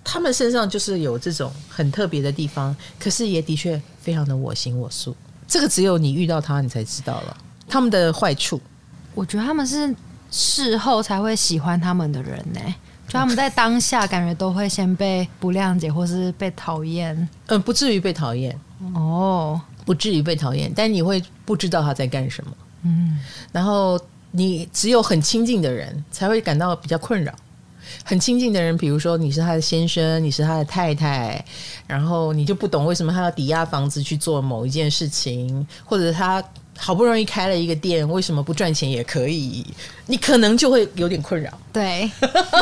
[0.03, 5.15] 他们身上就是有这种很特别的地方，可是也的确非常的我行我素。
[5.47, 7.37] 这个只有你遇到他，你才知道了
[7.67, 8.59] 他们的坏处。
[9.13, 9.93] 我觉得他们是
[10.31, 12.75] 事后才会喜欢他们的人呢、欸，
[13.07, 17.29] 就他们在当下感觉都会先被不谅解，或是被讨厌。
[17.47, 18.59] 嗯，不至于被讨厌
[18.95, 19.61] 哦。
[19.85, 22.51] 不至于被讨厌，但你会不知道他在干什么。
[22.83, 23.19] 嗯，
[23.51, 23.99] 然后
[24.31, 27.33] 你只有很亲近的人才会感到比较困扰。
[28.03, 31.43] 很亲近的人，比如说你是他的先生，你是他的太太，
[31.87, 36.43] 然后你就不懂为什么他要抵押房子去做某一件事情，或者他。
[36.77, 39.65] 好不容易开了一个店，为什么不赚钱也可以？
[40.07, 41.51] 你可能就会有点困扰。
[41.71, 42.09] 对，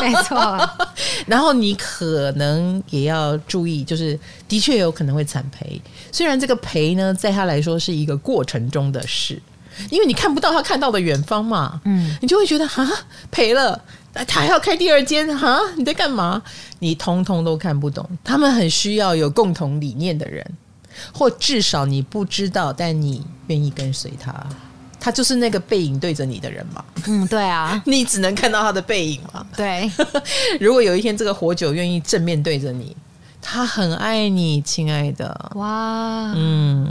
[0.00, 0.70] 没错。
[1.26, 5.80] 然后你可能也要注意，就是的确有可能会惨赔。
[6.12, 9.40] 虽然这个赔呢，在他来说是一个过程中的事，
[9.90, 11.80] 因为你看不到他看到的远方嘛。
[11.84, 12.88] 嗯，你就会觉得啊，
[13.30, 13.82] 赔了，
[14.12, 16.42] 他还要开第二间哈，你在干嘛？
[16.78, 18.06] 你通通都看不懂。
[18.22, 20.44] 他们很需要有共同理念的人。
[21.12, 24.34] 或至少你不知道，但你愿意跟随他，
[24.98, 26.84] 他就是那个背影对着你的人嘛。
[27.06, 29.46] 嗯，对啊， 你只能看到他的背影嘛。
[29.56, 29.90] 对，
[30.60, 32.96] 如果有一天这个火酒愿意正面对着你，
[33.40, 35.50] 他很爱你，亲爱的。
[35.54, 36.86] 哇，嗯，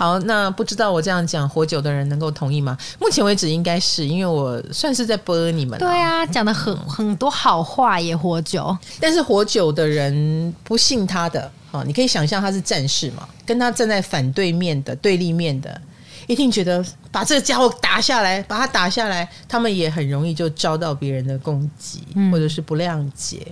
[0.00, 2.74] 好，那不知道我这样讲活久的人能够同意吗？
[2.98, 5.78] 目前为止应该是因为我算是在播你们。
[5.78, 11.52] 对啊，讲的很很多好话也活久，但是活久的人不信他的。
[11.70, 15.78] 哦，你可以想象他是战士嘛，跟他站在反对面的对立面的，
[16.26, 16.82] 一定觉得
[17.12, 23.46] 把这个家伙打下来，把他打下来，他们也很容易就遭到别人的攻击，嗯、或者是不谅解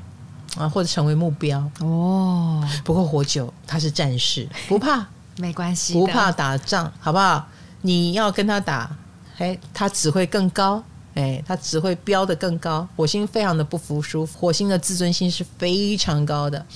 [0.57, 2.67] 啊，或者成为目标哦。
[2.85, 5.07] 不过活久他是战士，不怕，
[5.39, 7.47] 没关系，不怕打仗，好不好？
[7.83, 8.91] 你要跟他打，
[9.39, 10.83] 哎，他只会更高，
[11.15, 12.87] 哎，他只会飙得更高。
[12.97, 16.67] 火星非常的不服输，火星的自尊心是非常高的。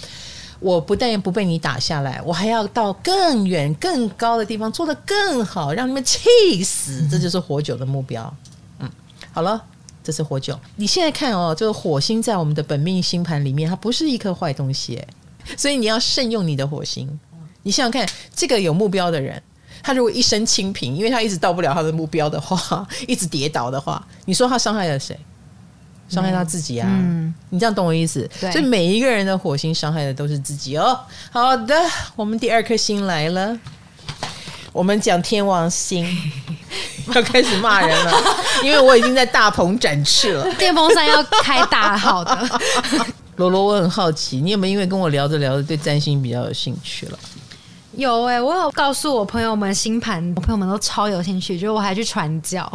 [0.61, 7.05] 我不但不被你打下来，我还要到更远、更高的地方做得更好，让你们气死。
[7.11, 8.33] 这就是火九的目标。
[8.79, 8.89] 嗯，
[9.33, 9.61] 好了，
[10.05, 10.57] 这是火九。
[10.77, 15.05] 你现在看哦，这个火星在我们的本命星盘里面，它不是一颗坏东西，
[15.57, 17.19] 所以你要慎用你的火星。
[17.63, 19.41] 你想想看，这个有目标的人，
[19.83, 25.19] 他如果一生清贫，因为他一直到不了他的目标的话，一直跌倒的话，你说他伤害了谁？
[26.09, 26.87] 伤害他自己啊！
[26.91, 28.29] 嗯，你这样懂我意思？
[28.39, 30.99] 对，所以每一个人的火星伤害的都是自己哦。
[31.31, 31.75] 好的，
[32.15, 33.59] 我们第二颗星来了，
[34.73, 36.07] 我们讲天王星。
[37.15, 38.13] 要开始骂人了，
[38.63, 40.49] 因为我已经在大鹏展翅了。
[40.55, 42.61] 电风扇要开大号的。
[43.37, 47.19] 罗罗，我很好奇，你有没有因为跟我聊着聊着对占星比较有兴趣了？
[47.97, 52.67] 有哎、欸，我有告诉我朋友们星盘，我朋友们都超有兴趣，就是我还去传教。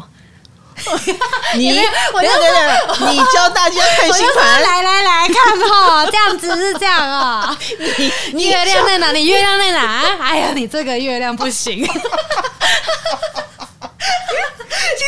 [1.55, 1.71] 你，
[2.13, 7.57] 我等等，你教大家看星盘，来来来看哈，这样子是这样啊。
[7.97, 9.25] 你你月亮在哪你？
[9.25, 10.03] 月亮在哪？
[10.21, 11.79] 哎呀，你这个月亮不行。
[11.79, 11.87] 你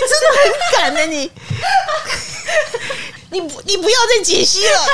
[0.07, 1.32] 真的很敢的你，
[3.30, 4.88] 你你不要再解析了。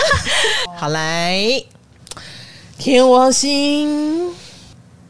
[0.77, 1.63] 好来，
[2.77, 4.35] 天王星，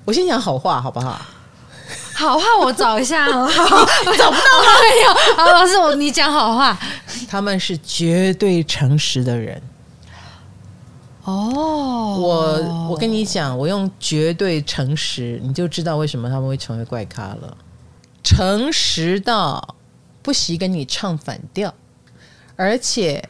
[0.06, 1.20] 我先讲好话好不好？
[2.14, 3.48] 好话我找一下，好，我
[4.16, 4.72] 找不到吗？
[4.82, 5.36] 没有。
[5.36, 6.78] 好，老师，我你讲好话。
[7.28, 9.62] 他们是绝对诚实的人。
[11.24, 17.58] 哦，我我跟你讲，我用绝对诚实，你就知道为什么他们会成为怪咖了。
[18.24, 19.76] 诚实到
[20.22, 21.74] 不惜跟你唱反调，
[22.56, 23.28] 而且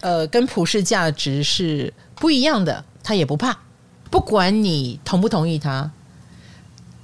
[0.00, 3.56] 呃，跟普世价值是不一样的，他也不怕，
[4.12, 5.90] 不管你同不同意他。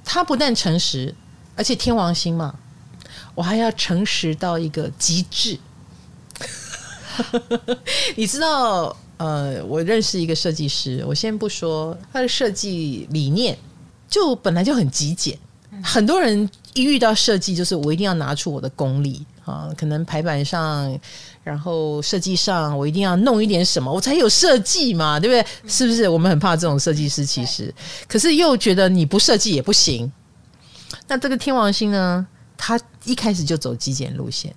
[0.04, 1.14] 他不但诚实，
[1.54, 2.54] 而且天王星嘛，
[3.34, 5.58] 我还要诚实到一个极致。
[8.16, 13.58] 你知道，呃，我认识一个设计师，我先不说他的设计理念，
[14.08, 15.38] 就本来就很极简。
[15.82, 20.98] 很多人一遇到设计，就是我一定要拿出我的功力啊，可能排版上，
[21.48, 25.70] 然后设计上，我一定要弄一点什么，我才有设计嘛，对不对？
[25.70, 26.06] 是不是？
[26.06, 27.74] 我们很怕这种设计师，其实，
[28.06, 30.12] 可是又觉得你不设计也不行。
[31.06, 32.26] 那这个天王星呢？
[32.58, 34.54] 他一开始就走极简路线，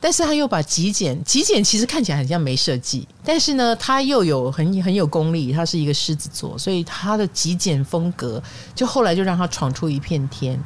[0.00, 8.42] 但是他又把极简，极简其实看起来很像没设计，但是呢，他又有很很有功力，他是一个狮子座，所以他的极简风格，
[8.74, 10.62] 就后来就让他闯出一片天，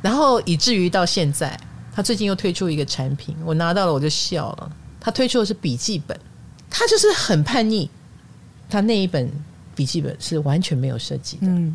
[0.00, 1.60] 然后以至于到现在，
[1.92, 4.72] 他最近又推出一个产品，我拿到了我就笑了。
[5.00, 6.18] 他推出的是笔记本，
[6.68, 7.88] 他就是很叛逆，
[8.68, 9.30] 他那一本
[9.74, 11.46] 笔记本是完全没有设计的。
[11.46, 11.74] 嗯。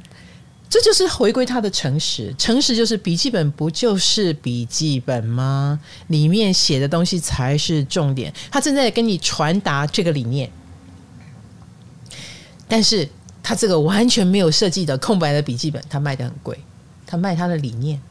[0.68, 5.80] 这就是回归他的诚实，诚实就是笔记本不就是笔记本吗？
[6.08, 8.34] 里面写的东西才是重点。
[8.52, 10.52] 他正在跟你传达这个理念，
[12.68, 13.08] 但是
[13.44, 16.60] 他这个完全没有设计的空白的笔记本，他卖的很贵。
[17.06, 18.02] 他卖他的理念，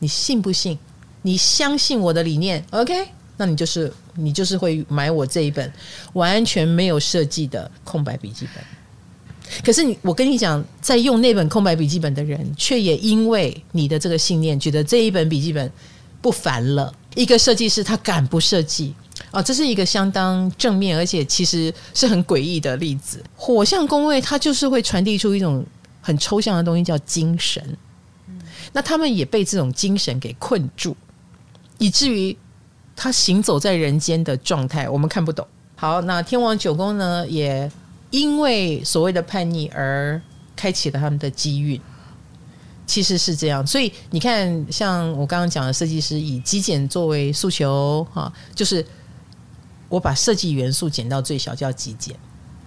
[0.00, 0.76] 你信不信？
[1.22, 5.72] 你相信我的理念？OK，那你就是你就是会买我这一本
[6.12, 8.64] 完全没有设计的空白笔记本。
[9.62, 15.70] 可是你，我跟你讲，在用那本空白笔记本的人，却也因为你的这个信念，觉得这一本笔记本
[16.22, 16.92] 不凡了。
[17.14, 18.94] 一个设计师他敢不设计
[19.30, 19.42] 啊？
[19.42, 23.22] 这是一个相当正面，而且其实是很诡异的例子。
[23.36, 25.62] 火象宫位它就是会传递出一种
[26.00, 27.62] 很抽象的东西，叫精神。
[28.72, 30.96] 那他们也被这种精神给困住，
[31.76, 32.34] 以至于
[32.96, 35.46] 他行走在人间的状态，我们看不懂。
[35.76, 37.70] 好，那天王九宫呢也。
[38.12, 40.20] 因为所谓的叛逆而
[40.54, 41.80] 开启了他们的机运，
[42.86, 43.66] 其实是这样。
[43.66, 48.84] 所以你看，像我刚刚讲的设计师以极简作为诉求，哈，就是
[49.88, 52.14] 我把设计元素减到最小，叫极简。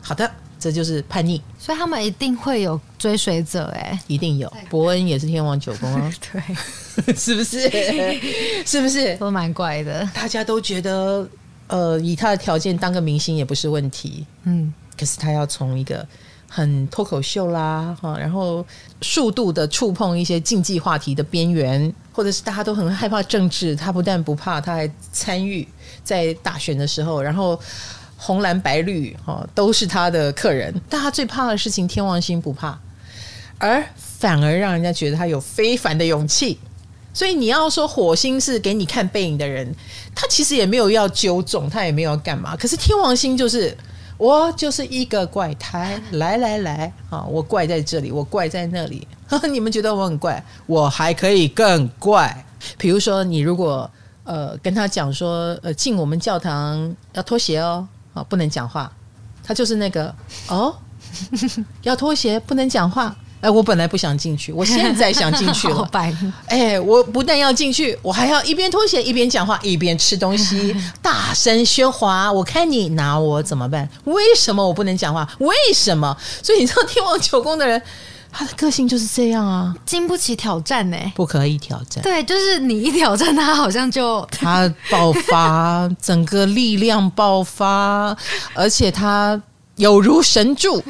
[0.01, 1.41] 好的，这就是叛逆。
[1.59, 4.51] 所以他们一定会有追随者，哎，一定有。
[4.69, 7.69] 伯恩也是天王九宫啊， 对， 是不是？
[8.65, 9.15] 是不是？
[9.17, 10.07] 都蛮怪的。
[10.13, 11.27] 大家都觉得，
[11.67, 14.25] 呃，以他的条件当个明星也不是问题。
[14.43, 14.73] 嗯。
[14.97, 16.07] 可是他要从一个
[16.47, 18.65] 很脱口秀啦，哈，然后
[19.01, 25.67] 速度的触碰一些竞技话题的边缘，或者是大家都很害怕政治，他不但不怕，他还参与
[26.01, 27.59] 在大选的时候，然后
[28.25, 30.73] 红蓝白绿哈都是他的客人。
[30.89, 32.77] 但他最怕的事情，天王星不怕，
[33.59, 36.57] 而反而让人家觉得他有非凡的勇气。
[37.13, 39.73] 所以你要说火星是给你看背影的人，
[40.15, 42.55] 他其实也没有要纠众，他也没有要干嘛。
[42.55, 43.77] 可是天王星就是。
[44.17, 49.05] 我就是一个怪胎，来来来，啊，我怪在这里，我怪在那里。
[49.27, 52.45] 呵呵，你们觉得我很怪，我还可以更怪。
[52.77, 53.91] 比如说，你如果
[54.23, 57.85] 呃跟他讲说，呃进我们教堂要脱鞋哦，
[58.15, 58.91] 啊不能讲话，
[59.43, 60.11] 他就是那个
[60.47, 60.75] 哦，
[61.83, 63.15] 要脱鞋不能讲话。
[63.41, 65.87] 哎，我本来不想进去，我现在想进去了。
[66.47, 72.31] 哎，我不但要进去，我还要一边脱鞋一边讲话，一边吃东西， 大声喧哗。
[72.31, 73.87] 我看你拿我怎么办？
[74.05, 75.29] 为什么我不能讲话？
[75.37, 76.17] 为什么？
[76.41, 77.79] 所以你知道天王九宫的人，
[78.37, 82.03] 他的个性就是这样啊，经不起挑战呢，不可以挑战。
[82.03, 88.15] 对，就是你一挑战他，好像就他爆发， 整个力量爆发，
[88.53, 89.41] 而且他。
[89.77, 90.81] 有如神助，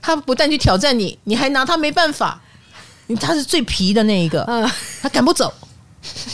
[0.00, 2.40] 他不但去挑战你，你还拿他没办法。
[3.18, 4.70] 他是最皮的那一个，嗯
[5.02, 5.52] 他赶不走，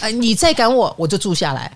[0.02, 1.74] 哎，你再赶我，我就住下来。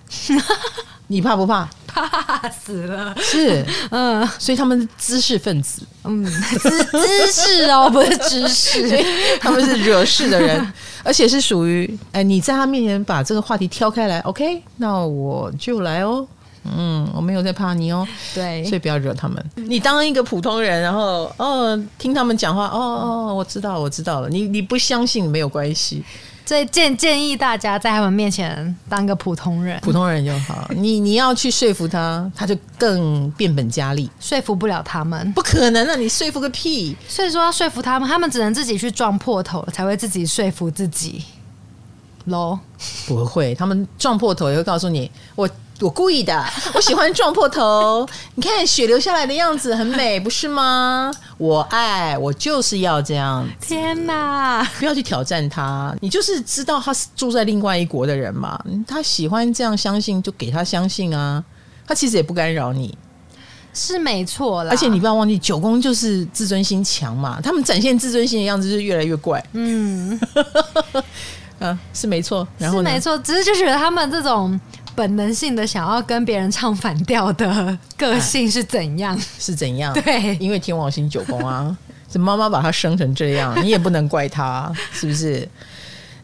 [1.07, 1.67] 你怕不怕？
[2.01, 3.15] 怕 死了。
[3.19, 9.03] 是，嗯，所以他们是知识分子，嗯，知知识哦， 不是知识，
[9.39, 10.73] 他们是惹事的人，
[11.03, 16.27] 而且是属于哎，你在他面前把这个话题挑开来，OK，那我就来哦。
[16.75, 19.37] 嗯，我没有在怕你哦，对，所以不要惹他们。
[19.53, 24.27] 你当一个普通人，然后哦，听他们讲话，哦哦，我知道，我知道了。
[24.29, 26.03] 你你不相信没有关系，
[26.45, 30.69] 所以建建议大家在他们面前当个普通人，普通人就好。
[30.69, 35.95] 你你要去说服他，他就更变本加厉，说服不了他们，不可能啊！
[35.95, 36.95] 你说服个屁！
[37.07, 41.23] 所以说要说服他们，他们只能自己去撞破头，才会自己说服自己。
[42.25, 42.59] 喽，
[43.07, 45.49] 不会，他们撞破头也会告诉你我。
[45.81, 46.41] 我故意的，
[46.73, 48.07] 我喜欢撞破头。
[48.35, 51.11] 你看血流下来的样子很美，不是吗？
[51.37, 53.45] 我爱，我就是要这样。
[53.59, 54.63] 天哪！
[54.79, 58.57] 不要去挑战他，你就是知道他是住在另外一国的人嘛。
[58.87, 61.43] 他喜欢这样相信，就给他相信啊。
[61.85, 62.97] 他其实也不干扰你，
[63.73, 64.71] 是没错啦。
[64.71, 67.41] 而且你不要忘记，九宫就是自尊心强嘛。
[67.41, 69.45] 他们展现自尊心的样子就是越来越怪。
[69.51, 70.17] 嗯，
[71.67, 72.47] 啊，是没错。
[72.57, 74.59] 然后是没错，只是就觉得他们这种。
[74.95, 79.13] 本能性的想要跟别人唱反调的个性是怎样？
[79.13, 79.91] 啊、是怎样？
[79.93, 81.77] 对，因为天王星九宫啊，
[82.09, 85.45] 是妈妈把他生成这样，你也不能怪他， 是不是？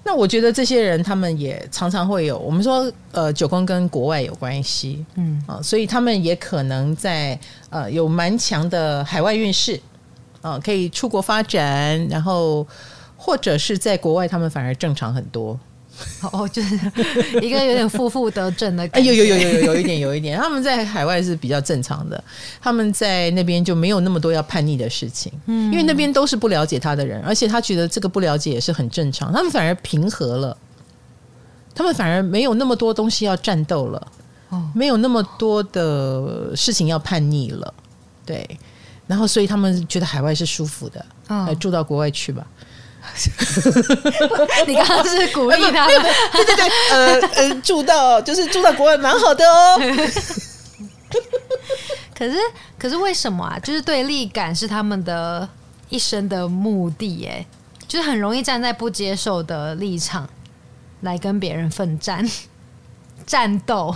[0.05, 7.37] 那我觉得这些人他们也常常会有，我们说呃九宫跟国外有关系，嗯啊，所以他们也可能在
[7.69, 9.77] 呃有蛮强的海外运势
[10.41, 12.65] 啊，可以出国发展，然后
[13.23, 15.59] 或者是在国外他们反而正常很多。
[16.31, 16.75] 哦，就是
[17.41, 19.11] 一个有点负负得正的感觉。
[19.11, 22.23] 哎，有有有有有有一点有一点，他们在海外是比较正常的，
[22.59, 30.57] 他们在那边就没有那么多要叛逆的事情，嗯，因为那边都是不了解他的人，而且他觉得这个不了解也是很正常，他们反而平和了，
[31.75, 34.07] 他们反而没有那么多东西要战斗了，
[34.49, 37.71] 哦，没有那么多的事情要叛逆了，
[38.25, 38.57] 对，
[39.05, 42.47] 然后所以他们觉得海外是舒服的，哦，来住到国外去吧。
[44.67, 46.01] 你刚刚是鼓励他们？
[46.33, 49.79] 对对对，呃 呃，住到就是住到国外蛮好的哦。
[52.15, 52.37] 可是
[52.77, 53.59] 可是为什么啊？
[53.59, 55.47] 就是对立感是他们的
[55.89, 57.45] 一生的目的，哎，
[57.87, 60.27] 就是很容易站在不接受的立场
[61.01, 62.25] 来跟别人奋战、
[63.25, 63.93] 战斗。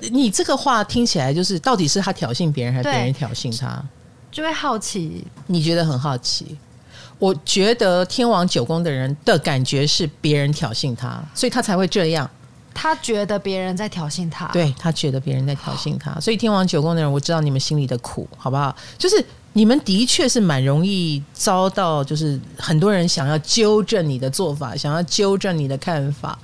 [0.00, 3.82] 你这个话听起来就是，到底是他挑衅别人，还是别人挑衅他？
[4.30, 6.58] 就会好奇，你觉得很好奇。
[7.18, 12.30] 我觉得天王九宫的人的感觉是别人挑衅他，所以他才会这样。
[12.72, 18.72] 他觉得别人在挑衅他，对，他觉得别人在挑衅他，所以天王九宫的人，我知道你们心里的苦，好不好？
[18.96, 26.38] 就是你们的确是蛮容易遭到，就是很多人想要纠正你的做法，想要纠正你的看法。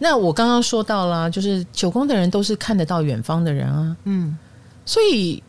[0.00, 4.36] 那我刚刚说到啦，就是九宫的人都是看得到远方的人啊，嗯，
[4.84, 5.40] 所以。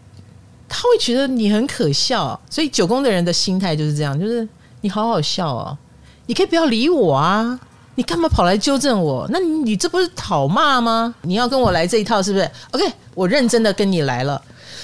[0.74, 4.48] 他会觉得你很可笑，所以九宫的人的心态就是这样，就是
[4.80, 5.78] 你好好笑哦，
[6.28, 7.60] 你可以不要理我啊，
[7.96, 9.28] 你干嘛跑来纠正我？
[9.30, 11.14] 那你，你这不是讨骂吗？
[11.24, 14.42] 你要跟我来这一套是不是？OK，我认真的跟你来了。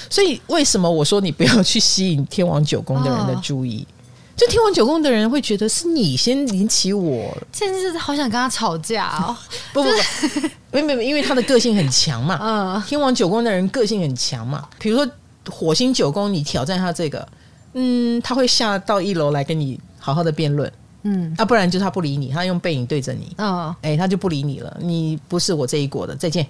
[0.09, 3.88] 所以为什么我说你不要去吸引天王九宫的人的注意？
[3.89, 3.91] 哦、
[4.35, 9.35] 就天王九宫的人会觉得是你先引起我，现在是好想跟他吵架哦。
[9.71, 12.38] 不 不不，没没没，因为他的个性很强嘛。
[12.43, 15.09] 嗯，天王九宫的人个性很强嘛，比如说。
[15.51, 17.27] 火星九宫，你挑战他这个，
[17.73, 20.71] 嗯，他会下到一楼来跟你好好的辩论，
[21.03, 26.45] 嗯，啊，不然就是他不理你，他用背影对着你，哦，哎，他就不理你了，你不是我这一国的，再见。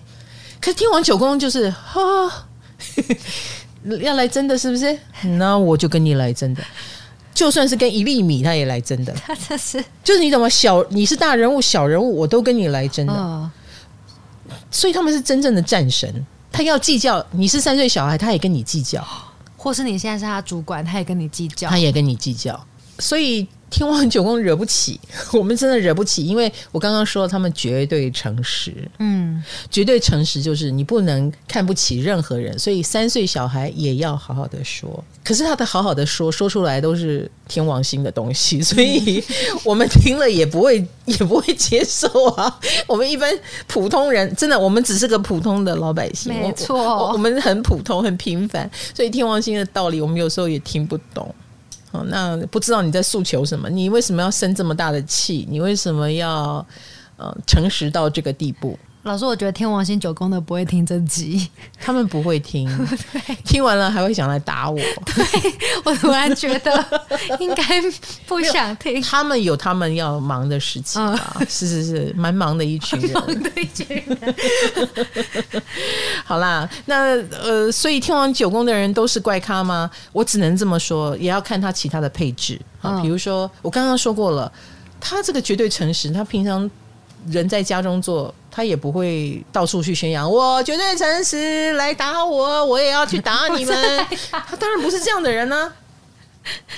[0.59, 2.31] 可是天王九宫就是，哈、哦，
[4.01, 4.97] 要来真的是不是？
[5.37, 6.63] 那我就跟你来真的，
[7.33, 9.13] 就算是跟一粒米，他也来真的。
[9.13, 13.13] 他这是，就是你怎么小，你是大人物，小人物，我都跟你来真的。
[13.13, 13.49] 哦、
[14.71, 16.25] 所以他们是真正的战神。
[16.57, 18.99] 他要计较，你是三岁小孩，他也跟你计较；
[19.55, 22.59] 或是你现在是他主管，他也跟你计较，他也跟你计较，
[22.97, 23.47] 所以。
[23.69, 24.99] 天王九宫惹不起，
[25.33, 35.03] 我们真的惹不起，因为我刚刚说了他们绝对诚实，嗯，绝对诚实就是你不能看不起任何人，所以三岁小孩也要好好的说。
[35.23, 39.21] 可是他的好好的说，说出来都是天王星的东西， 所以
[39.65, 42.59] 我们听了也不会 也不会接受啊。
[42.87, 43.29] 我们一般
[43.67, 51.35] 普通人，真的，我们只是个普通的老百姓，没错，我，我们很普通很平凡，所以天王星的道理，我们有时候也听不懂。
[52.05, 53.69] 那不知道你在诉求什么？
[53.69, 55.47] 你为什么要生这么大的气？
[55.49, 56.65] 你为什么要
[57.17, 58.77] 呃诚实到这个地步？
[59.07, 61.49] 老师，我觉得天王星九宫的不会听这集，
[61.79, 62.69] 他们不会听，
[63.45, 64.77] 听完了还会想来打我。
[64.77, 65.53] 对，
[65.85, 66.85] 我突然觉得
[67.39, 67.63] 应该
[68.27, 69.01] 不想听。
[69.07, 73.13] 他们有他们要忙的事情啊，嗯、是是是，蛮忙的一群人。
[73.13, 74.35] 忙的一群人。
[76.25, 79.89] 好啦，那呃，所以天王九宫的人都是怪咖吗？
[80.11, 83.01] 我只能这么说，也要看他其他的配置啊。
[83.01, 84.51] 比如说，我刚刚说过了，
[84.99, 86.69] 他这个绝对诚实，他平常。
[87.29, 94.05] 人在家中坐，他也不会到处去宣扬我绝对诚实，来打我，我也要去打你们。
[94.33, 95.71] 他当然不是这样的人呢、啊，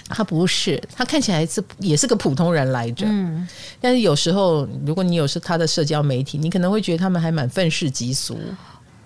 [0.10, 3.06] 他不是，他看起来是也是个普通人来着。
[3.08, 3.48] 嗯，
[3.80, 8.38] 但是有时候，如果你有是他的社交媒体，你可能会觉得他们还蛮愤世嫉俗。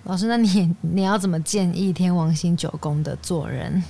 [0.06, 3.84] 老师，那你你要怎么建议天王星九宫的做人？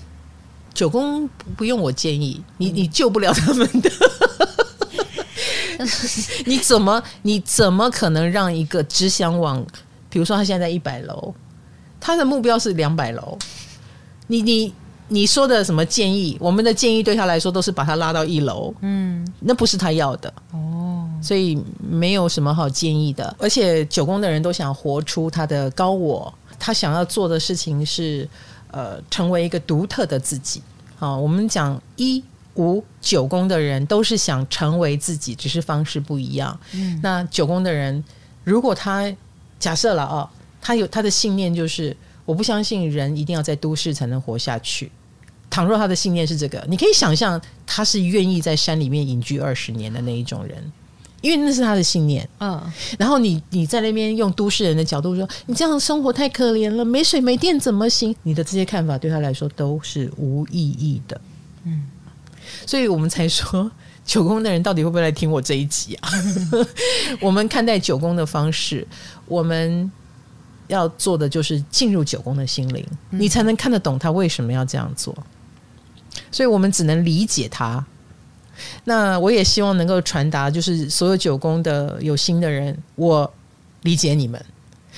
[0.74, 1.26] 九宫
[1.56, 3.90] 不用我建议，你你救不了他们的。
[6.46, 9.66] 你怎么你怎么可能让一个只想往，
[10.10, 11.34] 比如说他现在在一百楼，
[12.00, 13.38] 他的目标是两百楼，
[14.28, 14.74] 你你
[15.08, 16.38] 你说的什么建议？
[16.40, 23.36] 我们的建议对他来说都是把他拉到一楼，嗯，那不是他要的哦，所以没有什么好建议的。
[23.40, 28.28] 而且九宫的人都想活出他的高我，他想要做的事情是
[28.72, 30.62] 呃，成为一个独特的自己。
[30.98, 32.24] 好，我们讲一。
[32.56, 36.60] 五九宫的人都是想成为自己，只是方式不一样。
[36.74, 38.04] 嗯，那九宫的人，
[38.44, 39.12] 如果他
[39.60, 40.30] 假设了哦，
[40.62, 41.96] 他有他的信念，就是
[42.26, 44.92] 我不相信人一定要在都市才能活下去。
[45.50, 50.72] 倘若他的信念是这个，你可以想象他是愿意在山里面隐居二十年的那一种人，
[51.22, 52.28] 因为那是他的信念。
[52.40, 52.60] 嗯，
[52.98, 58.16] 然后你你在那边用都市人的角度说，你这样生活太可怜了，没水没电怎么行？
[58.24, 61.22] 你的这些看法对他来说都是无意义的。
[61.66, 61.88] 嗯。
[62.66, 63.70] 所以我们才说
[64.06, 66.10] 九宫的人到底会不会来听我这一集啊？
[67.22, 68.86] 我们看待九宫的方式，
[69.26, 69.90] 我们
[70.68, 75.16] 要做的就是进入九宫的心灵，你才能看得懂他为什么要这样做。
[76.32, 77.86] 所以我们只能理解他。
[78.84, 83.34] 那我也希望能够传达，就是所有九宫的有心的人，我
[83.82, 84.44] 理解你们。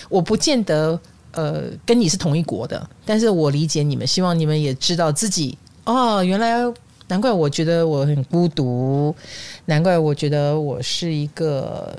[0.09, 0.99] 我不见得
[1.31, 6.61] 呃跟你是同一国的，但是我理解你们，希望你们也知道自己哦，原来。
[7.07, 9.15] 难怪我觉得我很孤独，
[9.65, 11.95] 难怪我觉得我是一个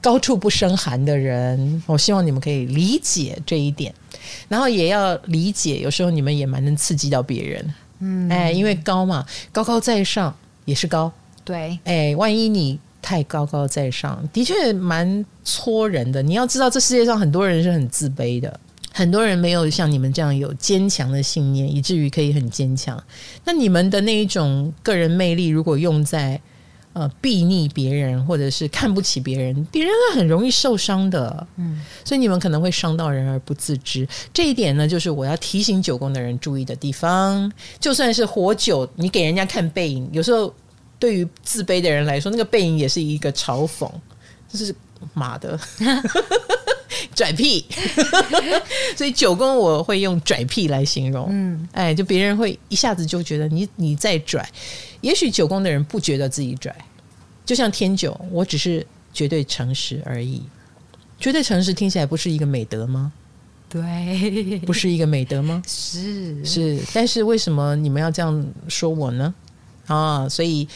[0.00, 1.82] 高处不胜寒的人。
[1.86, 3.94] 我希望你们可以理解这一点，
[4.48, 7.74] 然后也要理解，有时候你们也蛮能刺激到别人。
[8.00, 10.34] 嗯，哎，因为高嘛，高高在上
[10.64, 11.12] 也是高。
[11.44, 16.22] 对，哎，万一你太高高在上，的确蛮戳人的。
[16.22, 18.58] 你要知道，这世界上很多人是很自卑的。
[19.00, 23.02] 很多人没有像你们这样有坚强的信念，以至于可以很坚强。
[23.46, 26.38] 那你们的那一种个人魅力，如果用在
[26.92, 31.46] 呃避逆别人，或者是看不起别人，别人会很容易受伤的。
[31.56, 34.06] 嗯，所以你们可能会伤到人而不自知。
[34.34, 37.50] 这一点呢，就是我要提醒九宫的人注意的地方。
[37.80, 40.54] 就算是活久，你给人家看背影，有时候
[40.98, 43.90] 对于自卑的人来说，那个背影也是一个嘲讽，
[44.46, 44.74] 就是
[45.14, 45.58] 妈的。
[47.14, 47.64] 拽屁，
[48.96, 51.26] 所以九宫我会用拽屁来形容。
[51.30, 54.48] 嗯，哎，就别人会一下子就觉得你你在拽。
[55.00, 56.74] 也许九宫的人不觉得自己拽，
[57.46, 60.42] 就像天九，我只是绝对诚实而已。
[61.18, 63.12] 绝对诚实听起来不是一个美德吗？
[63.68, 65.62] 对，不是一个美德吗？
[65.66, 69.32] 是是，但是为什么你们要这样说我呢？
[69.86, 70.66] 啊，所以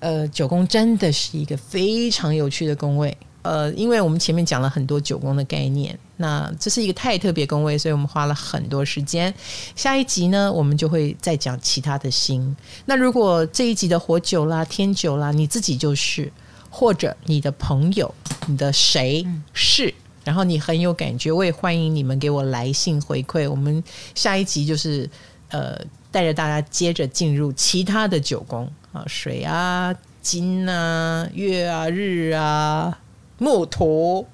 [0.00, 3.16] 呃，九宫真的是一个非常有趣的宫位。
[3.44, 9.32] 呃，因为我们前面讲了很多九宫的概念，那这是一个太特别宫位，所以我们花了很多时间。
[9.76, 12.56] 下一集呢，我们就会再讲其他的星。
[12.86, 16.32] 那如果这一集的火九啦、天九啦，你自己就是，
[16.70, 18.14] 或者你的朋友、
[18.46, 19.92] 你的谁是，
[20.24, 23.48] 然后你很有感觉，我也欢迎你们给我来信回馈。
[23.50, 23.84] 我们
[24.14, 25.06] 下一集就是
[25.50, 25.78] 呃，
[26.10, 32.98] 带着大家接着进入其他的九宫啊，水啊、金啊、月啊、日啊。
[33.38, 34.26] 木土、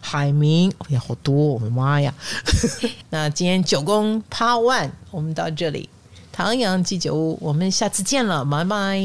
[0.00, 1.34] 海明，哎呀，好多！
[1.34, 2.14] 我的妈呀！
[3.10, 5.88] 那今天九宫 Part One，我们到这里。
[6.32, 9.00] 唐阳鸡酒屋，我们下次见了，拜拜。